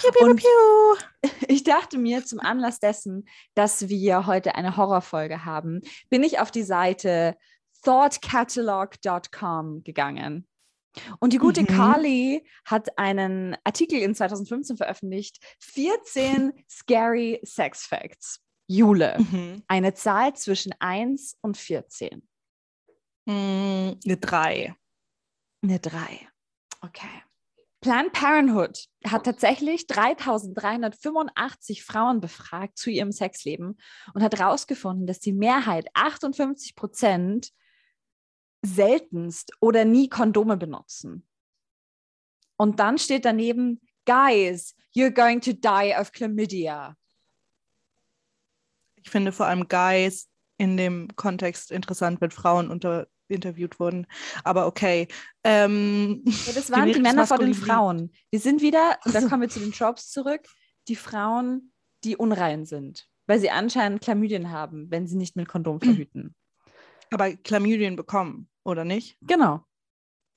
Piu, 0.00 0.10
piu, 0.10 0.26
und 0.26 0.36
piu. 0.36 0.96
ich 1.48 1.64
dachte 1.64 1.98
mir 1.98 2.24
zum 2.24 2.40
Anlass 2.40 2.78
dessen, 2.78 3.26
dass 3.54 3.88
wir 3.88 4.26
heute 4.26 4.54
eine 4.54 4.76
Horrorfolge 4.76 5.44
haben, 5.44 5.80
bin 6.10 6.22
ich 6.22 6.40
auf 6.40 6.50
die 6.50 6.62
Seite 6.62 7.36
thoughtcatalog.com 7.84 9.82
gegangen. 9.84 10.46
Und 11.20 11.32
die 11.32 11.38
gute 11.38 11.62
mhm. 11.62 11.66
Carly 11.66 12.46
hat 12.64 12.98
einen 12.98 13.56
Artikel 13.64 13.98
in 14.00 14.14
2015 14.14 14.76
veröffentlicht, 14.76 15.38
14 15.60 16.52
scary 16.70 17.40
Sex 17.42 17.86
Facts. 17.86 18.40
Jule, 18.68 19.18
mhm. 19.18 19.62
eine 19.68 19.94
Zahl 19.94 20.34
zwischen 20.34 20.74
1 20.78 21.38
und 21.40 21.56
14. 21.56 22.26
Mhm, 23.26 23.98
eine 24.04 24.16
3. 24.16 24.74
Eine 25.62 25.78
3. 25.78 26.28
Okay. 26.80 27.22
Planned 27.82 28.12
Parenthood 28.12 28.88
hat 29.04 29.24
tatsächlich 29.24 29.88
3385 29.88 31.84
Frauen 31.84 32.20
befragt 32.20 32.78
zu 32.78 32.90
ihrem 32.90 33.10
Sexleben 33.10 33.76
und 34.14 34.22
hat 34.22 34.38
herausgefunden, 34.38 35.08
dass 35.08 35.18
die 35.18 35.32
Mehrheit, 35.32 35.88
58 35.92 36.76
Prozent, 36.76 37.50
seltenst 38.64 39.50
oder 39.60 39.84
nie 39.84 40.08
Kondome 40.08 40.56
benutzen. 40.56 41.26
Und 42.56 42.78
dann 42.78 42.98
steht 42.98 43.24
daneben, 43.24 43.80
Guys, 44.06 44.76
you're 44.94 45.10
going 45.10 45.40
to 45.40 45.52
die 45.52 45.92
of 45.98 46.12
chlamydia. 46.12 46.96
Ich 48.94 49.10
finde 49.10 49.32
vor 49.32 49.46
allem 49.46 49.66
Guys 49.66 50.28
in 50.56 50.76
dem 50.76 51.08
Kontext 51.16 51.72
interessant, 51.72 52.20
wenn 52.20 52.30
Frauen 52.30 52.70
unter 52.70 53.08
interviewt 53.32 53.80
wurden. 53.80 54.06
Aber 54.44 54.66
okay. 54.66 55.08
Ähm, 55.44 56.22
ja, 56.24 56.52
das 56.54 56.70
waren 56.72 56.92
die 56.92 57.00
Männer 57.00 57.26
vor 57.26 57.38
den 57.38 57.54
Frauen. 57.54 58.12
Wir 58.30 58.40
sind 58.40 58.62
wieder, 58.62 58.98
und 59.04 59.14
dann 59.14 59.28
kommen 59.28 59.42
wir 59.42 59.48
zu 59.48 59.60
den 59.60 59.72
Tropes 59.72 60.10
zurück, 60.10 60.42
die 60.88 60.96
Frauen, 60.96 61.72
die 62.04 62.16
unrein 62.16 62.66
sind, 62.66 63.08
weil 63.26 63.38
sie 63.38 63.50
anscheinend 63.50 64.02
Chlamydien 64.02 64.50
haben, 64.50 64.90
wenn 64.90 65.06
sie 65.06 65.16
nicht 65.16 65.36
mit 65.36 65.48
Kondom 65.48 65.80
verhüten. 65.80 66.34
Aber 67.10 67.30
Chlamydien 67.36 67.96
bekommen, 67.96 68.48
oder 68.64 68.84
nicht? 68.84 69.18
Genau. 69.20 69.64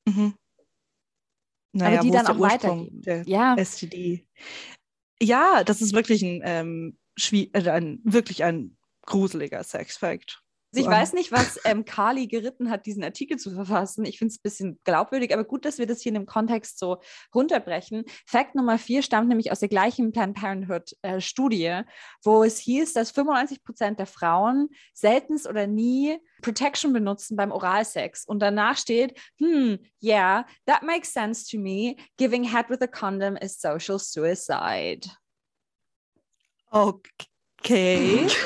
Mhm. 0.05 0.35
Naja, 1.71 1.99
Aber 1.99 2.07
die 2.07 2.11
dann 2.11 2.27
auch 2.27 2.39
weitergeben. 2.39 3.01
Der 3.01 3.23
ja. 3.27 3.55
STD. 3.57 4.25
Ja, 5.21 5.63
das 5.63 5.81
ist 5.81 5.93
wirklich 5.93 6.21
ein, 6.21 6.41
ähm, 6.43 6.97
äh, 7.31 7.69
ein 7.69 7.99
wirklich 8.03 8.43
ein 8.43 8.77
gruseliger 9.05 9.63
Sexfact. 9.63 10.41
Also 10.75 10.89
ich 10.89 10.93
weiß 10.93 11.13
nicht, 11.13 11.31
was 11.31 11.57
ähm, 11.63 11.85
Carly 11.85 12.27
geritten 12.27 12.69
hat, 12.69 12.85
diesen 12.85 13.03
Artikel 13.03 13.37
zu 13.37 13.51
verfassen. 13.51 14.03
Ich 14.03 14.19
finde 14.19 14.31
es 14.33 14.39
ein 14.39 14.43
bisschen 14.43 14.79
glaubwürdig, 14.83 15.33
aber 15.33 15.45
gut, 15.45 15.63
dass 15.63 15.77
wir 15.77 15.87
das 15.87 16.01
hier 16.01 16.09
in 16.09 16.15
dem 16.15 16.25
Kontext 16.25 16.79
so 16.79 16.97
runterbrechen. 17.33 18.03
Fakt 18.25 18.55
Nummer 18.55 18.77
vier 18.77 19.01
stammt 19.01 19.29
nämlich 19.29 19.53
aus 19.53 19.61
der 19.61 19.69
gleichen 19.69 20.11
Planned 20.11 20.35
Parenthood-Studie, 20.35 21.65
äh, 21.65 21.83
wo 22.23 22.43
es 22.43 22.59
hieß, 22.59 22.91
dass 22.91 23.11
95 23.11 23.63
Prozent 23.63 23.99
der 23.99 24.05
Frauen 24.05 24.67
seltenst 24.93 25.47
oder 25.47 25.65
nie 25.65 26.17
Protection 26.41 26.91
benutzen 26.91 27.37
beim 27.37 27.53
Oralsex. 27.53 28.25
Und 28.25 28.39
danach 28.39 28.77
steht, 28.77 29.17
hm, 29.37 29.79
yeah, 30.03 30.45
that 30.65 30.83
makes 30.83 31.13
sense 31.13 31.49
to 31.49 31.57
me. 31.57 31.95
Giving 32.17 32.43
head 32.43 32.69
with 32.69 32.81
a 32.81 32.87
condom 32.87 33.37
is 33.37 33.59
social 33.59 33.97
suicide. 33.97 35.09
Okay. 36.71 38.27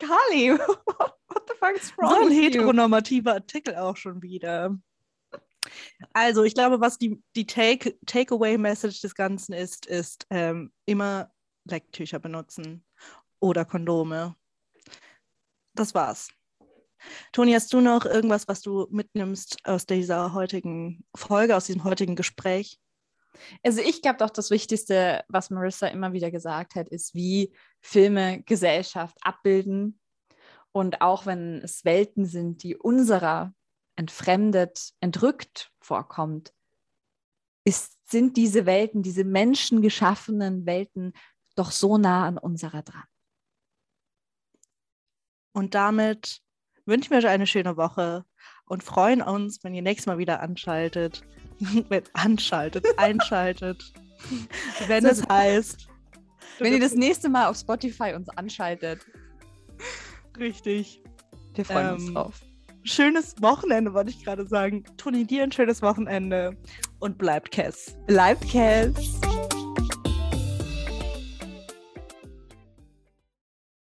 Carly, 0.00 0.50
what 0.84 1.15
wrong? 1.60 2.10
So 2.10 2.26
ein 2.26 2.32
heteronormativer 2.32 3.34
Artikel 3.34 3.76
auch 3.76 3.96
schon 3.96 4.22
wieder. 4.22 4.76
Also, 6.12 6.44
ich 6.44 6.54
glaube, 6.54 6.80
was 6.80 6.98
die, 6.98 7.22
die 7.34 7.46
Take, 7.46 7.98
Takeaway-Message 8.06 9.00
des 9.00 9.14
Ganzen 9.14 9.52
ist, 9.52 9.86
ist 9.86 10.26
ähm, 10.30 10.72
immer 10.84 11.32
Lecktücher 11.64 12.18
benutzen. 12.18 12.84
oder 13.40 13.64
Kondome. 13.64 14.36
Das 15.74 15.94
war's. 15.94 16.28
Toni, 17.32 17.52
hast 17.52 17.72
du 17.72 17.80
noch 17.80 18.06
irgendwas, 18.06 18.48
was 18.48 18.62
du 18.62 18.86
mitnimmst 18.90 19.58
aus 19.64 19.86
dieser 19.86 20.32
heutigen 20.32 21.04
Folge, 21.14 21.56
aus 21.56 21.66
diesem 21.66 21.84
heutigen 21.84 22.16
Gespräch? 22.16 22.80
Also 23.62 23.82
ich 23.82 24.00
glaube 24.00 24.16
doch, 24.18 24.30
das 24.30 24.50
Wichtigste, 24.50 25.22
was 25.28 25.50
Marissa 25.50 25.88
immer 25.88 26.14
wieder 26.14 26.30
gesagt 26.30 26.74
hat, 26.74 26.88
ist, 26.88 27.14
wie 27.14 27.52
Filme 27.82 28.42
Gesellschaft 28.42 29.16
abbilden. 29.20 30.00
Und 30.76 31.00
auch 31.00 31.24
wenn 31.24 31.62
es 31.62 31.86
Welten 31.86 32.26
sind, 32.26 32.62
die 32.62 32.76
unserer 32.76 33.54
entfremdet, 33.96 34.92
entrückt 35.00 35.72
vorkommt, 35.80 36.52
ist, 37.64 37.96
sind 38.10 38.36
diese 38.36 38.66
Welten, 38.66 39.02
diese 39.02 39.24
menschengeschaffenen 39.24 40.66
Welten 40.66 41.14
doch 41.54 41.70
so 41.70 41.96
nah 41.96 42.26
an 42.26 42.36
unserer 42.36 42.82
dran. 42.82 43.06
Und 45.54 45.74
damit 45.74 46.42
wünschen 46.84 47.08
wir 47.08 47.18
euch 47.20 47.28
eine 47.28 47.46
schöne 47.46 47.78
Woche 47.78 48.26
und 48.66 48.84
freuen 48.84 49.22
uns, 49.22 49.64
wenn 49.64 49.72
ihr 49.72 49.80
nächstes 49.80 50.04
Mal 50.04 50.18
wieder 50.18 50.42
anschaltet. 50.42 51.22
wenn 51.88 52.04
anschaltet, 52.12 52.84
einschaltet. 52.98 53.82
wenn 54.88 55.06
es 55.06 55.26
heißt. 55.26 55.88
Wenn 56.58 56.72
ihr 56.74 56.80
das 56.80 56.94
nächste 56.94 57.28
Mal 57.30 57.48
auf 57.48 57.56
Spotify 57.56 58.14
uns 58.14 58.30
anschaltet. 58.30 59.06
Richtig. 60.38 61.02
Wir 61.54 61.64
freuen 61.64 61.88
ähm, 61.88 61.94
uns 61.94 62.12
drauf. 62.12 62.40
Schönes 62.84 63.34
Wochenende, 63.40 63.94
wollte 63.94 64.10
ich 64.10 64.24
gerade 64.24 64.46
sagen. 64.46 64.84
Toni, 64.96 65.24
dir 65.24 65.42
ein 65.42 65.50
schönes 65.50 65.82
Wochenende 65.82 66.56
und 67.00 67.18
bleibt 67.18 67.50
Cass. 67.50 67.96
Bleibt 68.06 68.48
Cass. 68.48 68.94